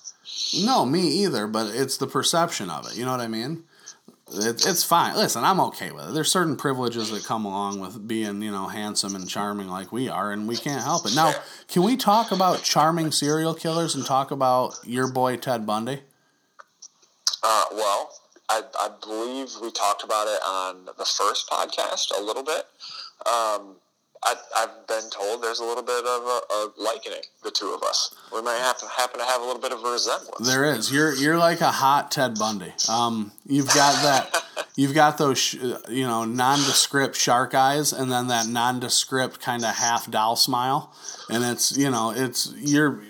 [0.64, 2.96] No, me either, but it's the perception of it.
[2.96, 3.64] You know what I mean?
[4.32, 5.16] It, it's fine.
[5.16, 6.14] Listen, I'm okay with it.
[6.14, 10.08] There's certain privileges that come along with being, you know, handsome and charming like we
[10.08, 11.14] are, and we can't help it.
[11.14, 11.34] Now,
[11.68, 16.02] can we talk about charming serial killers and talk about your boy Ted Bundy?
[17.42, 18.12] Uh, well,
[18.48, 22.64] I, I believe we talked about it on the first podcast a little bit.
[23.26, 23.76] Um,
[24.22, 27.82] I, I've been told there's a little bit of a, a likening the two of
[27.82, 28.14] us.
[28.32, 30.46] We might have to happen to have a little bit of a resemblance.
[30.46, 30.92] There is.
[30.92, 32.72] You're you're like a hot Ted Bundy.
[32.88, 34.44] Um, you've got that.
[34.76, 35.56] You've got those, sh-
[35.90, 40.94] you know, nondescript shark eyes, and then that nondescript kind of half doll smile,
[41.28, 43.02] and it's you know, it's you're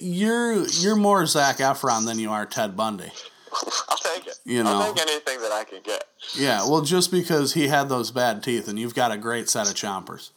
[0.00, 3.10] you're you're more Zac Efron than you are Ted Bundy.
[3.88, 4.38] I'll take it.
[4.44, 4.80] You know.
[4.80, 6.04] I'll take anything that I can get.
[6.34, 9.68] Yeah, well, just because he had those bad teeth, and you've got a great set
[9.68, 10.30] of chompers.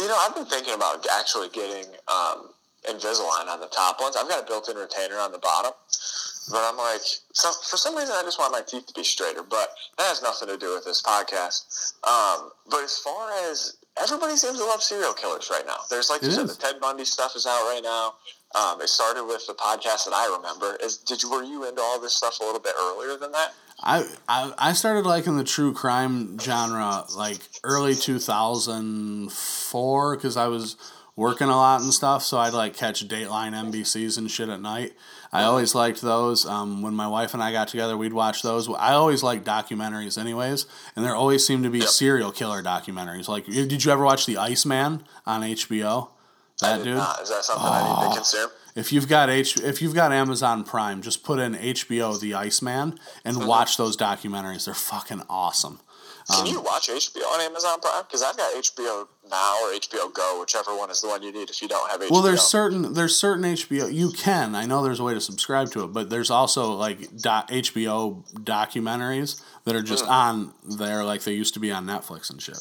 [0.00, 2.48] You know, I've been thinking about actually getting um,
[2.88, 4.16] Invisalign on the top ones.
[4.16, 5.72] I've got a built-in retainer on the bottom,
[6.50, 7.02] but I'm like,
[7.34, 9.42] some, for some reason, I just want my teeth to be straighter.
[9.42, 11.92] But that has nothing to do with this podcast.
[12.08, 15.76] Um, but as far as everybody seems to love serial killers right now.
[15.90, 18.14] There's like you said, the Ted Bundy stuff is out right now.
[18.54, 20.76] Um, it started with the podcast that I remember.
[20.82, 23.52] Is did you were you into all this stuff a little bit earlier than that?
[23.82, 30.76] I, I I started liking the true crime genre like early 2004 because I was
[31.16, 34.92] working a lot and stuff, so I'd like catch Dateline NBCs and shit at night.
[35.32, 36.44] I always liked those.
[36.44, 38.68] Um, when my wife and I got together, we'd watch those.
[38.68, 40.66] I always liked documentaries, anyways,
[40.96, 43.28] and there always seemed to be serial killer documentaries.
[43.28, 46.08] Like, did you ever watch The Iceman on HBO?
[46.60, 46.96] That dude.
[46.96, 47.22] not.
[47.22, 48.50] Is that something I need to consume?
[48.74, 52.98] If you've got H, if you've got Amazon Prime, just put in HBO The Iceman
[53.24, 53.46] and mm-hmm.
[53.46, 54.64] watch those documentaries.
[54.64, 55.80] They're fucking awesome.
[56.30, 58.02] Can um, you watch HBO on Amazon Prime?
[58.02, 61.50] Because I've got HBO Now or HBO Go, whichever one is the one you need
[61.50, 62.10] if you don't have HBO.
[62.10, 64.54] Well, there's certain there's certain HBO you can.
[64.54, 69.42] I know there's a way to subscribe to it, but there's also like HBO documentaries
[69.64, 70.10] that are just mm.
[70.10, 72.58] on there, like they used to be on Netflix and shit.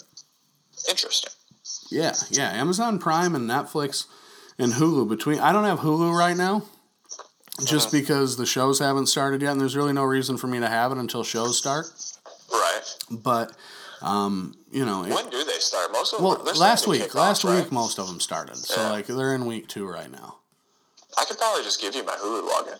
[0.89, 1.33] Interesting.
[1.91, 2.49] Yeah, yeah.
[2.51, 4.05] Amazon Prime and Netflix
[4.59, 5.39] and Hulu between.
[5.39, 6.63] I don't have Hulu right now,
[7.65, 10.67] just because the shows haven't started yet, and there's really no reason for me to
[10.67, 11.85] have it until shows start.
[12.51, 12.81] Right.
[13.09, 13.53] But,
[14.01, 15.91] um, you know, it- When do they start?
[15.91, 16.27] Most of them.
[16.27, 17.71] well, last week, last off, week, right?
[17.71, 18.57] most of them started.
[18.57, 18.91] So Yeah.
[18.91, 20.35] like they're in week two right now.
[21.17, 22.79] I could probably just give you my Hulu login.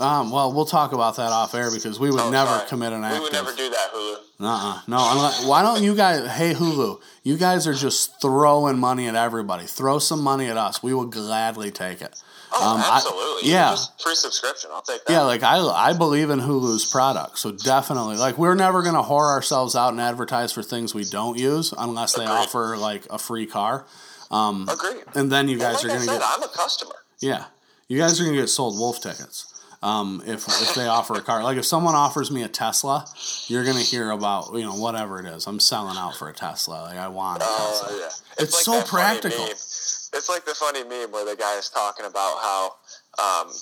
[0.00, 2.68] Um, well, we'll talk about that off air because we would Oh, never sorry.
[2.68, 3.14] commit an act.
[3.14, 4.16] We would never do that, Hulu.
[4.40, 4.80] Uh-uh.
[4.86, 6.26] No, unless, why don't you guys?
[6.30, 9.66] Hey, Hulu, you guys are just throwing money at everybody.
[9.66, 10.82] Throw some money at us.
[10.82, 12.18] We will gladly take it.
[12.52, 13.48] Oh, Um, absolutely.
[13.48, 13.70] You yeah.
[13.72, 14.70] Just free subscription.
[14.72, 15.12] I'll take that.
[15.12, 19.28] Yeah, like I, I believe in Hulu's product, so definitely, like we're never gonna whore
[19.28, 22.34] ourselves out and advertise for things we don't use unless they Agreed.
[22.36, 23.84] offer like a free car,
[24.32, 25.04] Agreed.
[25.14, 26.94] and then you Well, guys like are gonna get I'm a customer.
[27.20, 27.44] yeah,
[27.86, 29.46] you guys are gonna get sold wolf tickets.
[29.82, 33.06] Um, if if they offer a car, like if someone offers me a Tesla,
[33.48, 35.46] you're gonna hear about you know whatever it is.
[35.46, 36.82] I'm selling out for a Tesla.
[36.82, 37.98] Like I want a Oh Tesla.
[37.98, 39.46] yeah, It's so that funny practical.
[39.46, 42.74] It's like the funny meme where the guy is talking about how,
[43.22, 43.52] um,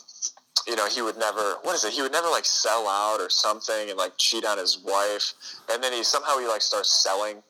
[0.66, 1.56] you know, he would never.
[1.62, 1.92] What is it?
[1.92, 5.34] He would never like sell out or something and like cheat on his wife,
[5.70, 7.42] and then he somehow he like starts selling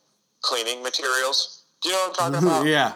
[0.42, 1.62] cleaning materials.
[1.80, 2.66] Do you know what I'm talking about?
[2.66, 2.94] yeah.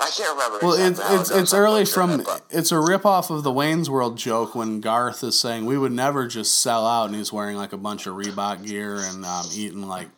[0.00, 0.58] I can't remember.
[0.60, 4.18] Well, it's it's it's early from it, it's a rip off of the Wayne's World
[4.18, 7.72] joke when Garth is saying we would never just sell out and he's wearing like
[7.72, 10.08] a bunch of Reebok gear and um, eating like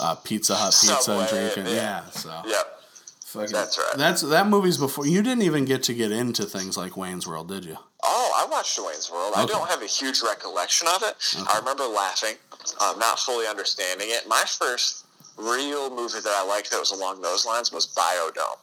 [0.00, 1.74] uh, Pizza Hut pizza Subway, and drinking.
[1.74, 2.02] yeah.
[2.04, 2.80] Yeah, so Yep.
[3.26, 3.94] fucking- That's right.
[3.96, 7.48] That's that movie's before you didn't even get to get into things like Wayne's World,
[7.48, 7.76] did you?
[8.02, 9.34] Oh, I watched Wayne's World.
[9.36, 11.14] I don't have a huge recollection of it.
[11.48, 12.36] I remember laughing,
[12.80, 14.26] um, not fully understanding it.
[14.26, 15.04] My first
[15.36, 18.58] real movie that I liked that was along those lines was Biodome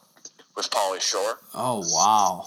[0.56, 1.38] with Pauly Shore.
[1.54, 2.46] Oh wow,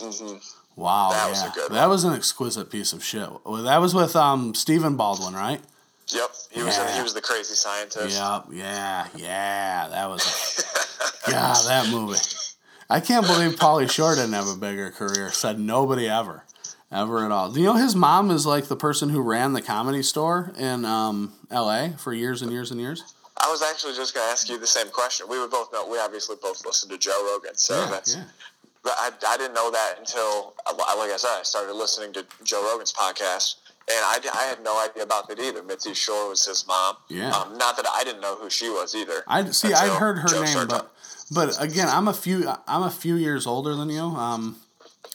[0.00, 0.36] hmm
[0.76, 3.28] wow, That yeah, was a good that was an exquisite piece of shit.
[3.44, 5.60] Well, That was with um Stephen Baldwin, right?
[6.08, 6.96] Yep, he was Yeah.
[6.96, 8.18] he was the crazy scientist.
[8.18, 9.88] Yep, yeah, yeah.
[9.88, 10.64] That was,
[11.28, 12.18] yeah, that movie.
[12.90, 15.30] I can't believe Pauly Shore didn't have a bigger career.
[15.32, 16.44] Said nobody ever,
[16.90, 17.50] ever at all.
[17.50, 20.84] Do you know his mom is like the person who ran the comedy store in
[20.84, 21.94] um, L.A.
[21.96, 23.14] for years and years and years?
[23.36, 25.26] I was actually just going to ask you the same question.
[25.28, 25.88] We would both know.
[25.88, 28.14] We obviously both listen to Joe Rogan, so that's.
[28.14, 28.24] yeah.
[28.84, 32.64] But I, I didn't know that until, like I said, I started listening to Joe
[32.68, 33.56] Rogan's podcast,
[33.88, 35.62] and I, I had no idea about that either.
[35.62, 36.96] Mitzi Shore was his mom.
[37.08, 37.30] Yeah.
[37.30, 39.22] Um, not that I didn't know who she was either.
[39.28, 39.72] I see.
[39.72, 40.92] I heard her Joe name, but
[41.30, 42.52] but again, I'm a few.
[42.66, 44.02] I'm a few years older than you.
[44.02, 44.56] Um,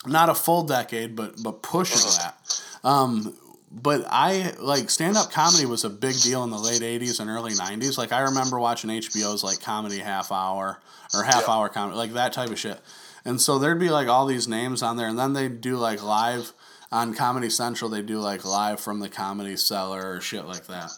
[0.06, 2.62] not a full decade, but but pushing that.
[2.82, 3.36] Um,
[3.70, 7.28] but I like stand up comedy was a big deal in the late '80s and
[7.28, 7.98] early '90s.
[7.98, 10.80] Like I remember watching HBO's like comedy half hour
[11.14, 11.54] or half Yeah.
[11.54, 12.80] hour comedy, like that type of shit.
[13.24, 16.02] And so there'd be like all these names on there, and then they'd do like
[16.02, 16.52] live
[16.90, 17.90] on Comedy Central.
[17.90, 20.90] They do like live from the Comedy Cellar or shit like that.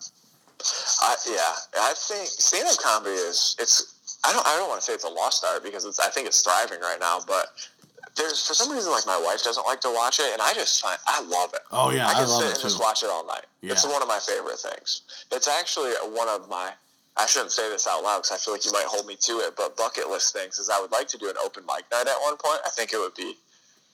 [1.01, 4.19] I, yeah, I think stand-up comedy is it's.
[4.25, 4.47] I don't.
[4.47, 5.99] I don't want to say it's a lost art because it's.
[5.99, 7.47] I think it's thriving right now, but.
[8.17, 10.81] There's for some reason like my wife doesn't like to watch it, and I just
[10.83, 11.61] find I love it.
[11.73, 12.63] Oh yeah, I I, can love sit it and too.
[12.63, 13.47] just watch it all night.
[13.63, 13.73] Yeah.
[13.73, 15.03] It's one of my favorite things.
[15.33, 16.73] It's actually one of my.
[17.17, 19.33] I shouldn't say this out loud because I feel like you might hold me to
[19.41, 19.55] it.
[19.57, 22.17] But bucket list things is I would like to do an open mic night at
[22.23, 22.61] one point.
[22.65, 23.37] I think it would be,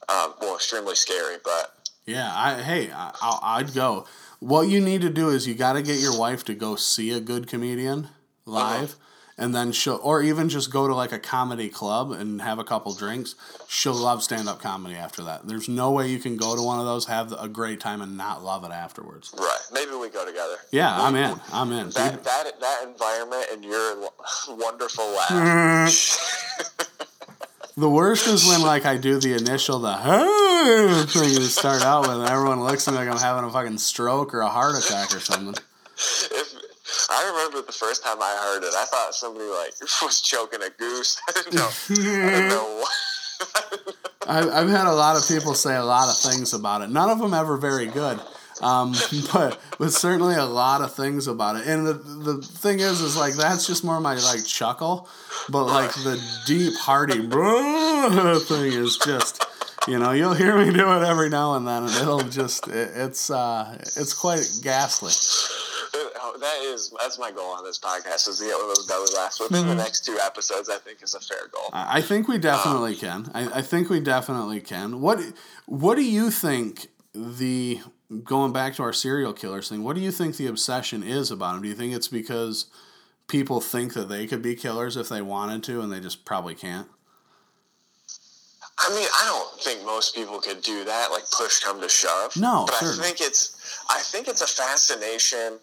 [0.08, 4.06] um, well, extremely scary, but Yeah, I hey, I, I'll- I'd go.
[4.38, 7.10] What you need to do is you got to get your wife to go see
[7.10, 8.08] a good comedian
[8.44, 8.94] live,
[9.38, 12.64] and then she'll, or even just go to like a comedy club and have a
[12.64, 13.34] couple drinks.
[13.68, 15.46] She'll love stand up comedy after that.
[15.46, 18.16] There's no way you can go to one of those, have a great time, and
[18.16, 19.34] not love it afterwards.
[19.38, 19.52] right.
[19.72, 20.56] Maybe we go together.
[20.70, 21.38] Yeah, I'm in.
[21.52, 21.90] I'm in.
[21.90, 24.08] That that that environment and your
[24.48, 26.32] wonderful laugh.
[27.78, 32.08] The worst is when like I do the initial the "Hey," thing to start out
[32.08, 34.82] with, and everyone looks at me like I'm having a fucking stroke or a heart
[34.82, 35.54] attack or something.
[35.94, 36.54] if
[37.10, 40.70] I remember the first time I heard it, I thought somebody like was choking a
[40.70, 41.20] goose.
[41.28, 41.68] I didn't know.
[41.90, 43.94] I didn't know what.
[44.26, 46.90] I, I've had a lot of people say a lot of things about it.
[46.90, 48.20] None of them ever very good.
[48.62, 48.94] Um,
[49.32, 51.66] but but certainly a lot of things about it.
[51.66, 55.08] And the the thing is, is like that's just more my like chuckle,
[55.50, 57.18] but like the deep hearty
[58.46, 59.44] thing is just.
[59.88, 62.90] You know, you'll hear me do it every now and then, and it'll just, it,
[62.96, 65.12] it's, uh, it's quite ghastly.
[66.28, 68.86] Oh, that is that's my goal on this podcast is to get one of those
[68.86, 69.68] belly laughs within mm-hmm.
[69.68, 70.68] the next two episodes.
[70.68, 71.70] I think is a fair goal.
[71.72, 73.30] I think we definitely um, can.
[73.32, 75.00] I, I, think we definitely can.
[75.00, 75.20] What
[75.66, 77.80] What do you think the
[78.24, 79.84] going back to our serial killers thing?
[79.84, 81.62] What do you think the obsession is about them?
[81.62, 82.66] Do you think it's because
[83.28, 86.56] people think that they could be killers if they wanted to, and they just probably
[86.56, 86.88] can't?
[88.78, 92.36] I mean, I don't think most people could do that, like push come to shove.
[92.36, 92.92] No, but sure.
[92.92, 95.58] I think it's, I think it's a fascination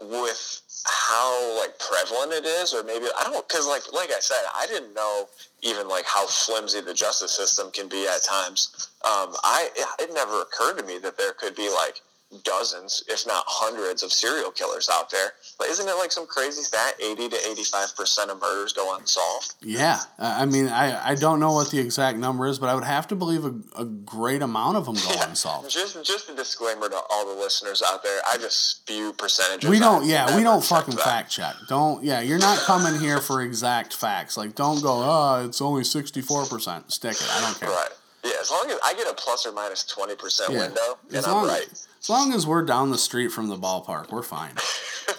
[0.00, 4.42] with how like prevalent it is, or maybe I don't, because like like I said,
[4.56, 5.28] I didn't know
[5.62, 8.90] even like how flimsy the justice system can be at times.
[9.04, 12.02] Um, I it, it never occurred to me that there could be like
[12.42, 15.32] dozens, if not hundreds, of serial killers out there.
[15.58, 16.94] But isn't it like some crazy stat?
[17.02, 19.54] Eighty to eighty-five percent of murders go unsolved.
[19.62, 22.84] Yeah, I mean, I, I don't know what the exact number is, but I would
[22.84, 25.28] have to believe a, a great amount of them go yeah.
[25.28, 25.70] unsolved.
[25.70, 29.68] Just just a disclaimer to all the listeners out there: I just spew percentages.
[29.68, 31.54] We don't, yeah, we don't fucking fact check.
[31.68, 34.36] Don't, yeah, you're not coming here for exact facts.
[34.36, 36.92] Like, don't go, oh, it's only sixty-four percent.
[36.92, 37.28] Stick it.
[37.30, 37.68] I don't care.
[37.68, 37.90] Right.
[38.24, 40.66] Yeah, as long as I get a plus or minus twenty percent yeah.
[40.66, 41.86] window, and as I'm right.
[42.06, 44.52] As long as we're down the street from the ballpark, we're fine.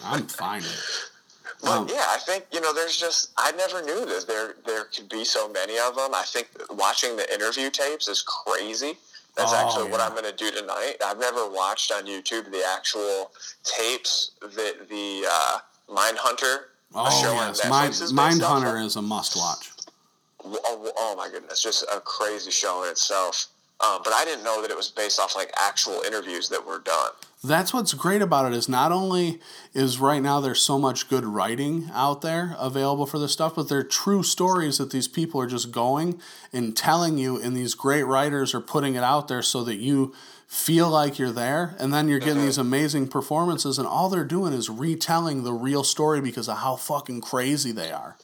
[0.06, 0.64] I'm fine.
[1.62, 2.74] But um, yeah, I think you know.
[2.74, 6.16] There's just I never knew that there there could be so many of them.
[6.16, 8.94] I think watching the interview tapes is crazy.
[9.36, 9.92] That's oh, actually yeah.
[9.92, 10.96] what I'm going to do tonight.
[11.06, 13.32] I've never watched on YouTube the actual
[13.66, 15.58] tapes that the uh,
[15.90, 17.60] Mindhunter oh, show yes.
[17.66, 19.72] Netflix Mind, Hunter is a must watch.
[20.46, 23.48] Oh, oh, my goodness, just a crazy show in itself.
[23.80, 26.80] Um, but I didn't know that it was based off like actual interviews that were
[26.80, 27.12] done.
[27.44, 29.40] That's what's great about it is not only
[29.74, 33.70] is right now there's so much good writing out there available for this stuff, but
[33.70, 36.20] they're true stories that these people are just going
[36.52, 40.16] and telling you, and these great writers are putting it out there so that you
[40.48, 42.46] feel like you're there, and then you're getting mm-hmm.
[42.46, 46.76] these amazing performances, and all they're doing is retelling the real story because of how
[46.76, 48.18] fucking crazy they are.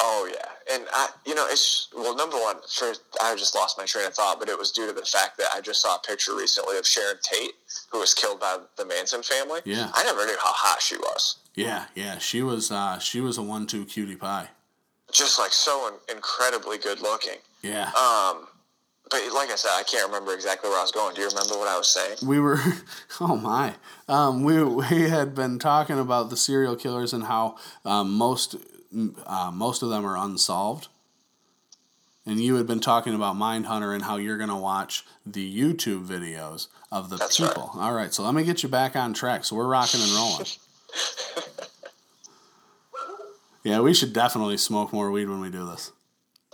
[0.00, 3.84] Oh yeah, and I, you know, it's well, number one, first, I just lost my
[3.84, 6.00] train of thought, but it was due to the fact that I just saw a
[6.00, 7.52] picture recently of Sharon Tate,
[7.90, 9.60] who was killed by the Manson family.
[9.64, 11.36] Yeah, I never knew how hot she was.
[11.54, 12.70] Yeah, yeah, she was.
[12.70, 14.48] Uh, she was a one-two cutie pie.
[15.10, 17.38] Just like so in- incredibly good looking.
[17.62, 17.86] Yeah.
[17.88, 18.46] Um,
[19.10, 21.14] but like I said, I can't remember exactly where I was going.
[21.14, 22.18] Do you remember what I was saying?
[22.22, 22.60] We were,
[23.20, 23.74] oh my,
[24.06, 28.56] um, we we had been talking about the serial killers and how um, most
[29.26, 30.88] uh, most of them are unsolved.
[32.26, 36.06] And you had been talking about Mindhunter and how you're going to watch the YouTube
[36.06, 37.70] videos of the That's people.
[37.74, 37.82] Right.
[37.82, 39.44] All right, so let me get you back on track.
[39.44, 40.44] So we're rocking and rolling.
[43.64, 45.92] yeah, we should definitely smoke more weed when we do this.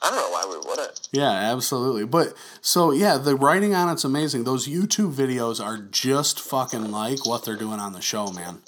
[0.01, 1.09] I don't know why we wouldn't.
[1.13, 2.05] Yeah, absolutely.
[2.05, 4.45] But so yeah, the writing on it's amazing.
[4.45, 8.61] Those YouTube videos are just fucking like what they're doing on the show, man.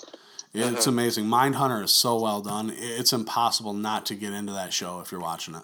[0.57, 0.89] It's mm-hmm.
[0.91, 1.25] amazing.
[1.27, 2.73] Mindhunter is so well done.
[2.75, 5.63] It's impossible not to get into that show if you're watching it.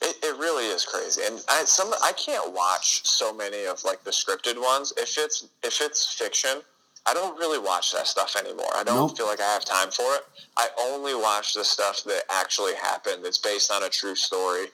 [0.00, 4.02] It, it really is crazy, and I some I can't watch so many of like
[4.02, 4.92] the scripted ones.
[4.96, 6.62] If it's if it's fiction,
[7.06, 8.70] I don't really watch that stuff anymore.
[8.74, 9.16] I don't nope.
[9.16, 10.22] feel like I have time for it.
[10.56, 13.24] I only watch the stuff that actually happened.
[13.24, 14.66] That's based on a true story.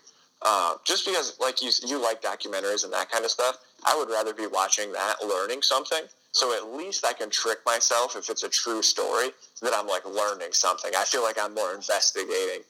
[0.42, 3.58] Uh, just because, like you, you like documentaries and that kind of stuff.
[3.84, 6.02] I would rather be watching that, learning something,
[6.32, 9.30] so at least I can trick myself if it's a true story
[9.62, 10.92] that I'm like learning something.
[10.96, 12.62] I feel like I'm more investigating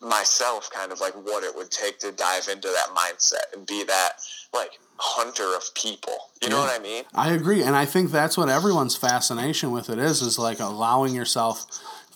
[0.00, 3.84] myself, kind of like what it would take to dive into that mindset and be
[3.84, 4.12] that
[4.52, 6.16] like hunter of people.
[6.42, 7.04] You know what I mean?
[7.14, 11.14] I agree, and I think that's what everyone's fascination with it is is like allowing
[11.14, 11.66] yourself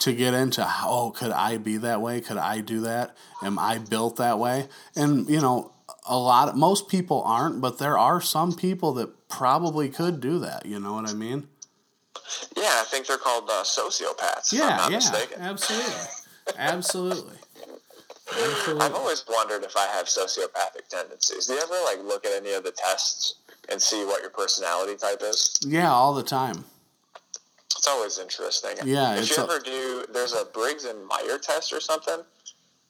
[0.01, 2.21] to get into oh could I be that way?
[2.21, 3.17] Could I do that?
[3.43, 4.69] Am I built that way?
[4.95, 5.73] And you know,
[6.07, 10.67] a lot most people aren't, but there are some people that probably could do that.
[10.67, 11.49] You know what I mean?
[12.57, 14.53] Yeah, I think they're called uh, sociopaths.
[14.53, 15.41] Yeah, yeah, mistaken.
[15.41, 15.93] absolutely,
[16.57, 17.37] absolutely.
[18.33, 18.87] Absolutely.
[18.87, 21.49] I've always wondered if I have sociopathic tendencies.
[21.49, 23.35] Do you ever like look at any of the tests
[23.69, 25.59] and see what your personality type is?
[25.67, 26.65] Yeah, all the time.
[27.77, 28.77] It's always interesting.
[28.85, 29.17] Yeah.
[29.17, 32.21] If you ever do, there's a Briggs and Meyer test or something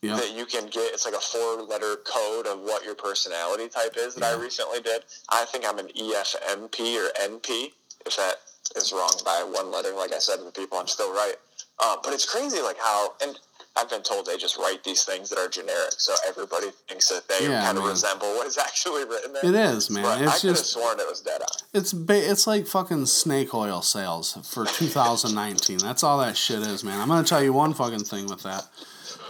[0.03, 0.19] yep.
[0.19, 0.93] that you can get.
[0.93, 4.37] It's like a four letter code of what your personality type is that yeah.
[4.37, 5.03] I recently did.
[5.31, 7.73] I think I'm an EFMP or NP.
[8.05, 8.35] If that
[8.77, 11.35] is wrong by one letter, like I said to the people, I'm still right.
[11.79, 13.39] Uh, but it's crazy, like how and
[13.75, 17.27] I've been told they just write these things that are generic, so everybody thinks that
[17.27, 19.47] they Yeah, kind of resemble what is actually written there.
[19.47, 20.03] It is, man.
[20.03, 21.49] But I It's could have just sworn it was dead on.
[21.73, 24.67] it's ba- it's like fucking snake oil sales for
[25.17, 25.79] 2019.
[25.79, 27.01] That's all that shit is, man.
[27.01, 28.67] I'm gonna tell you one fucking thing with that.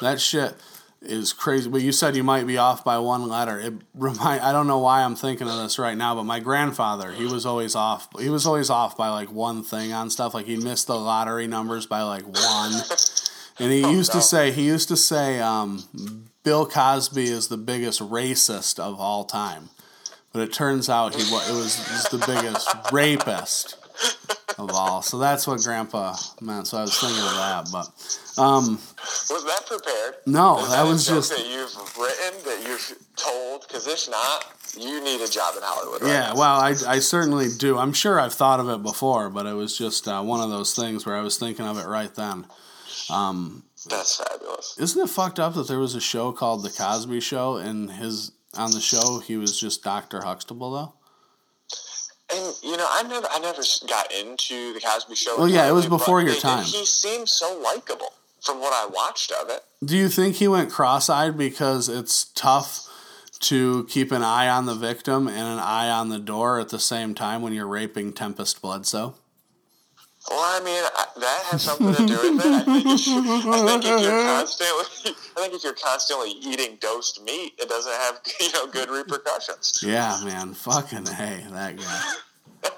[0.01, 0.55] That shit
[1.01, 1.69] is crazy.
[1.69, 3.59] But you said you might be off by one letter.
[3.59, 4.41] It remind.
[4.41, 7.45] I don't know why I'm thinking of this right now, but my grandfather, he was
[7.45, 8.09] always off.
[8.21, 10.35] He was always off by like one thing on stuff.
[10.35, 12.73] Like he missed the lottery numbers by like one.
[13.59, 14.21] And he used no.
[14.21, 15.85] to say, he used to say, um,
[16.43, 19.69] Bill Cosby is the biggest racist of all time.
[20.33, 23.77] But it turns out he it was just the biggest rapist
[24.59, 25.03] of all.
[25.03, 26.67] So that's what Grandpa meant.
[26.67, 27.69] So I was thinking of that.
[27.73, 28.79] But um,
[29.31, 30.17] Was that prepared?
[30.27, 33.67] no, that a was just that you've written that you've told.
[33.67, 34.45] Because if not,
[34.79, 36.03] you need a job in Hollywood.
[36.03, 36.29] Right yeah.
[36.29, 36.37] now.
[36.37, 37.79] Well, I I certainly do.
[37.79, 40.75] I'm sure I've thought of it before, but it was just uh, one of those
[40.75, 42.47] things where I was thinking of it right then.
[43.89, 44.77] that's fabulous.
[44.79, 48.33] Isn't it fucked up that there was a show called The Cosby Show and his
[48.55, 50.95] on the show he was just Doctor Huxtable though?
[52.35, 55.37] And you know, I never, I never got into the Cosby Show.
[55.39, 56.65] Well, yeah, it was before your time.
[56.65, 59.63] He seemed so likable from what I watched of it.
[59.85, 62.89] Do you think he went cross-eyed because it's tough
[63.41, 66.79] to keep an eye on the victim and an eye on the door at the
[66.79, 69.15] same time when you're raping Tempestt Bledsoe?
[70.31, 72.53] Well, I mean, I, that has something to do with it.
[72.53, 77.23] I think, if, I think if you're constantly, I think if you're constantly eating dosed
[77.25, 79.81] meat, it doesn't have you know good repercussions.
[79.85, 82.03] Yeah, man, fucking hey, that guy.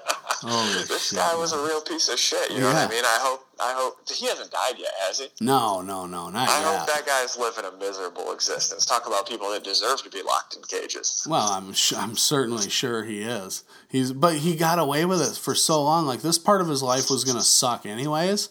[0.45, 1.19] Holy This shit!
[1.19, 2.51] guy was a real piece of shit.
[2.51, 3.05] You know what I mean?
[3.05, 5.29] I hope, I hope he hasn't died yet, has he?
[5.41, 6.51] no, no, no, not yet.
[6.51, 6.79] I yet.
[6.79, 8.85] hope that guy's living a miserable existence.
[8.85, 11.27] Talk about people that deserve to be locked in cages.
[11.29, 13.65] Well, I'm sh- I'm certainly sure he is.
[13.89, 16.07] He's but he got away with it for so long.
[16.07, 18.49] Like this part of his life was gonna suck anyways,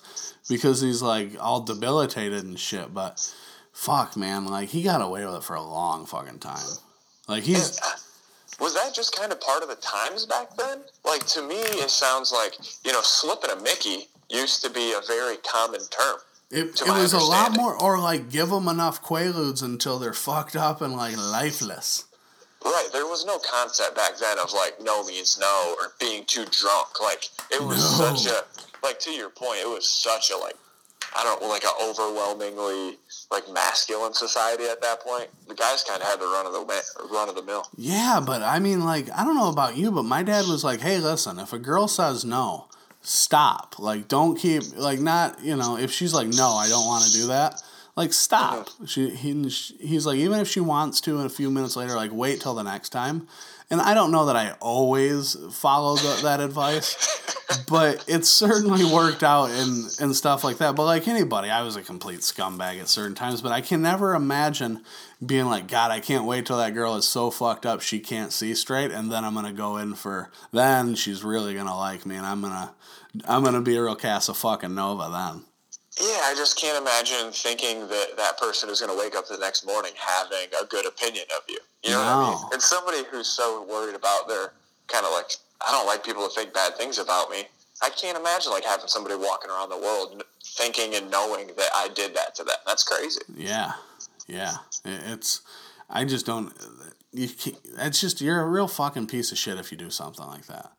[0.49, 2.93] because he's like all debilitated and shit.
[2.93, 3.33] But
[3.71, 6.65] fuck, man, like he got away with it for a long fucking time.
[7.27, 7.85] Like he's uh,
[8.59, 10.79] Was that just kind of part of the times back then?
[11.05, 12.53] Like to me, it sounds like
[12.85, 16.17] you know, slipping a Mickey used to be a very common term.
[16.51, 20.55] it, it was a lot more, or like give them enough quaaludes until they're fucked
[20.55, 22.05] up and like lifeless.
[22.65, 26.45] Right, there was no concept back then of like no means no or being too
[26.45, 27.01] drunk.
[27.01, 28.15] Like it was No.
[28.15, 28.43] such a
[28.85, 30.55] like to your point, it was such a like
[31.15, 32.97] I don't like an overwhelmingly
[33.31, 35.27] like masculine society at that point.
[35.47, 37.65] The guys kind of had the run of the run of the mill.
[37.77, 40.79] Yeah, but I mean, like, I don't know about you, but my dad was like,
[40.81, 42.67] hey, listen, if a girl says no,
[43.03, 43.77] stop.
[43.77, 47.11] Like, don't keep, like, not, you know, if she's like, no, I don't want to
[47.11, 47.61] do that,
[47.95, 48.69] like, stop.
[48.87, 52.11] She, he, he's like, even if she wants to, and a few minutes later, like,
[52.11, 53.27] wait till the next time.
[53.69, 56.95] And I don't know that I always follow the, that advice,
[57.69, 60.75] but it certainly worked out and, and stuff like that.
[60.75, 64.13] But like anybody, I was a complete scumbag at certain times, but I can never
[64.13, 64.81] imagine
[65.25, 68.31] being like, God, I can't wait till that girl is so fucked up she can't
[68.31, 72.15] see straight, and then I'm gonna go in for then she's really gonna like me,
[72.15, 72.73] and I'm gonna
[73.25, 75.45] I'm gonna be a real Casa fucking Nova then.
[76.01, 79.37] Yeah, I just can't imagine thinking that that person is going to wake up the
[79.37, 81.59] next morning having a good opinion of you.
[81.83, 82.39] You know what I mean?
[82.53, 84.53] And somebody who's so worried about their
[84.87, 85.33] kind of like,
[85.65, 87.43] I don't like people to think bad things about me.
[87.83, 91.89] I can't imagine like having somebody walking around the world thinking and knowing that I
[91.93, 92.55] did that to them.
[92.65, 93.21] That's crazy.
[93.35, 93.73] Yeah,
[94.27, 94.53] yeah.
[94.85, 95.41] It's
[95.89, 96.53] I just don't.
[97.11, 100.25] You can't, it's just you're a real fucking piece of shit if you do something
[100.25, 100.71] like that.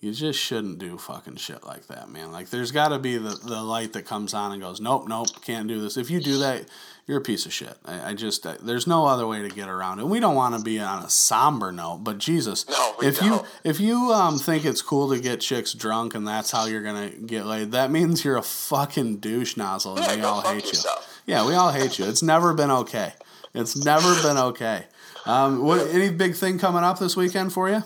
[0.00, 2.30] You just shouldn't do fucking shit like that, man.
[2.30, 5.26] Like there's got to be the, the light that comes on and goes, nope, nope,
[5.44, 5.96] can't do this.
[5.96, 6.66] If you do that,
[7.08, 7.76] you're a piece of shit.
[7.84, 10.06] I, I just I, there's no other way to get around it.
[10.06, 13.46] We don't want to be on a somber note, but Jesus, No, if you don't.
[13.64, 17.08] if you um think it's cool to get chicks drunk and that's how you're gonna
[17.10, 20.62] get laid, that means you're a fucking douche nozzle and Yeah, we go all hate
[20.62, 20.68] you.
[20.68, 21.17] yourself.
[21.28, 22.06] Yeah, we all hate you.
[22.06, 23.12] It's never been okay.
[23.52, 24.84] It's never been okay.
[25.26, 27.82] Um, what any big thing coming up this weekend for you?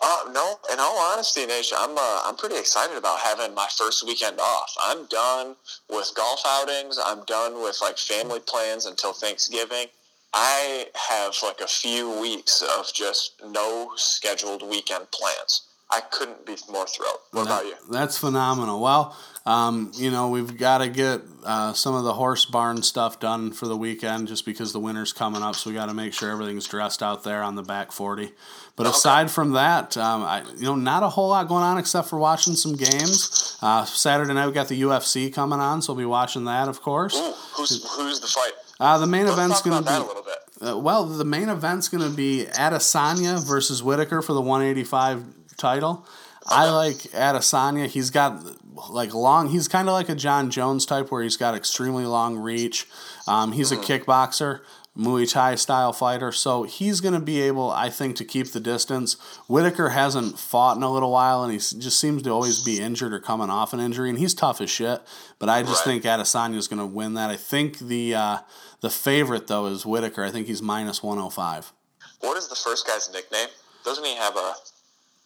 [0.00, 4.06] Uh, no, in all honesty, Nation, I'm uh, I'm pretty excited about having my first
[4.06, 4.72] weekend off.
[4.80, 5.56] I'm done
[5.88, 6.96] with golf outings.
[7.04, 9.86] I'm done with like family plans until Thanksgiving.
[10.32, 15.66] I have like a few weeks of just no scheduled weekend plans.
[15.90, 17.18] I couldn't be more thrilled.
[17.32, 17.74] What about you?
[17.90, 18.80] That's phenomenal.
[18.80, 19.16] Well,
[19.46, 23.52] um, you know, we've got to get uh, some of the horse barn stuff done
[23.52, 25.56] for the weekend just because the winter's coming up.
[25.56, 28.32] So we got to make sure everything's dressed out there on the back 40.
[28.76, 32.08] But aside from that, um, I, you know, not a whole lot going on except
[32.08, 33.58] for watching some games.
[33.60, 36.80] Uh, Saturday night, we got the UFC coming on, so we'll be watching that, of
[36.80, 37.14] course.
[37.14, 38.52] Ooh, who's who's the fight?
[38.78, 39.94] Uh, the main Let's event's going to be.
[39.94, 40.66] a little bit.
[40.66, 45.24] Uh, well, the main event's going to be Adesanya versus Whitaker for the 185
[45.58, 46.06] title.
[46.46, 47.86] I like Adesanya.
[47.86, 48.42] He's got
[48.90, 49.48] like long.
[49.48, 52.86] He's kind of like a Jon Jones type, where he's got extremely long reach.
[53.26, 54.60] Um, he's a kickboxer,
[54.96, 58.60] Muay Thai style fighter, so he's going to be able, I think, to keep the
[58.60, 59.14] distance.
[59.48, 63.12] Whitaker hasn't fought in a little while, and he just seems to always be injured
[63.14, 65.00] or coming off an injury, and he's tough as shit.
[65.38, 66.02] But I just Right.
[66.02, 67.30] think Adesanya is going to win that.
[67.30, 68.38] I think the uh,
[68.80, 70.24] the favorite though is Whitaker.
[70.24, 71.72] I think he's minus one hundred five.
[72.20, 73.48] What is the first guy's nickname?
[73.84, 74.54] Doesn't he have a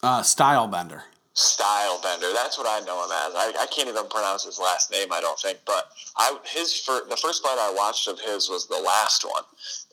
[0.03, 1.03] Uh, Stylebender.
[1.35, 2.33] Style bender?
[2.33, 3.35] That's what I know him as.
[3.35, 5.09] I, I can't even pronounce his last name.
[5.13, 5.59] I don't think.
[5.67, 9.43] But I his fir- the first fight I watched of his was the last one,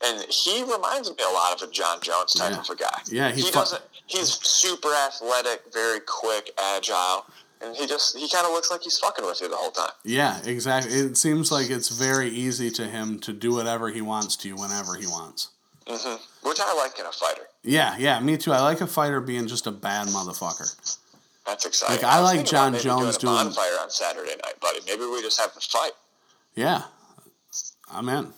[0.06, 2.60] and he reminds me a lot of a Jon Jones type Yeah.
[2.60, 3.02] of a guy.
[3.08, 3.82] Yeah, he's he doesn't.
[4.06, 7.26] He's super athletic, very quick, agile,
[7.62, 9.92] and he just he kind of looks like he's fucking with you the whole time.
[10.04, 10.94] Yeah, exactly.
[10.94, 14.56] It seems like it's very easy to him to do whatever he wants to you
[14.56, 15.50] whenever he wants.
[15.88, 16.16] hmm
[16.48, 17.48] Which I like in a fighter.
[17.64, 18.52] Yeah, yeah, me too.
[18.54, 20.98] I like a fighter being just a bad motherfucker.
[21.46, 21.96] That's exciting.
[21.98, 24.80] Like, I was like John maybe Jones doing a doing- bonfire on Saturday night, buddy.
[24.86, 25.92] Maybe we just have the fight.
[26.56, 26.84] Yeah,
[27.92, 28.34] I'm in.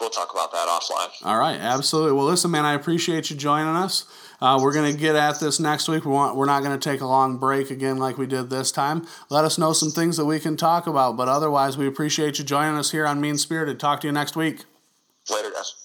[0.00, 1.08] We'll talk about that offline.
[1.26, 2.12] All right, absolutely.
[2.12, 4.04] Well, listen, man, I appreciate you joining us.
[4.40, 6.04] Uh, we're gonna get at this next week.
[6.04, 9.06] We want, we're not gonna take a long break again like we did this time.
[9.30, 11.16] Let us know some things that we can talk about.
[11.16, 13.80] But otherwise, we appreciate you joining us here on Mean Spirited.
[13.80, 14.64] Talk to you next week.
[15.30, 15.83] Later, guys.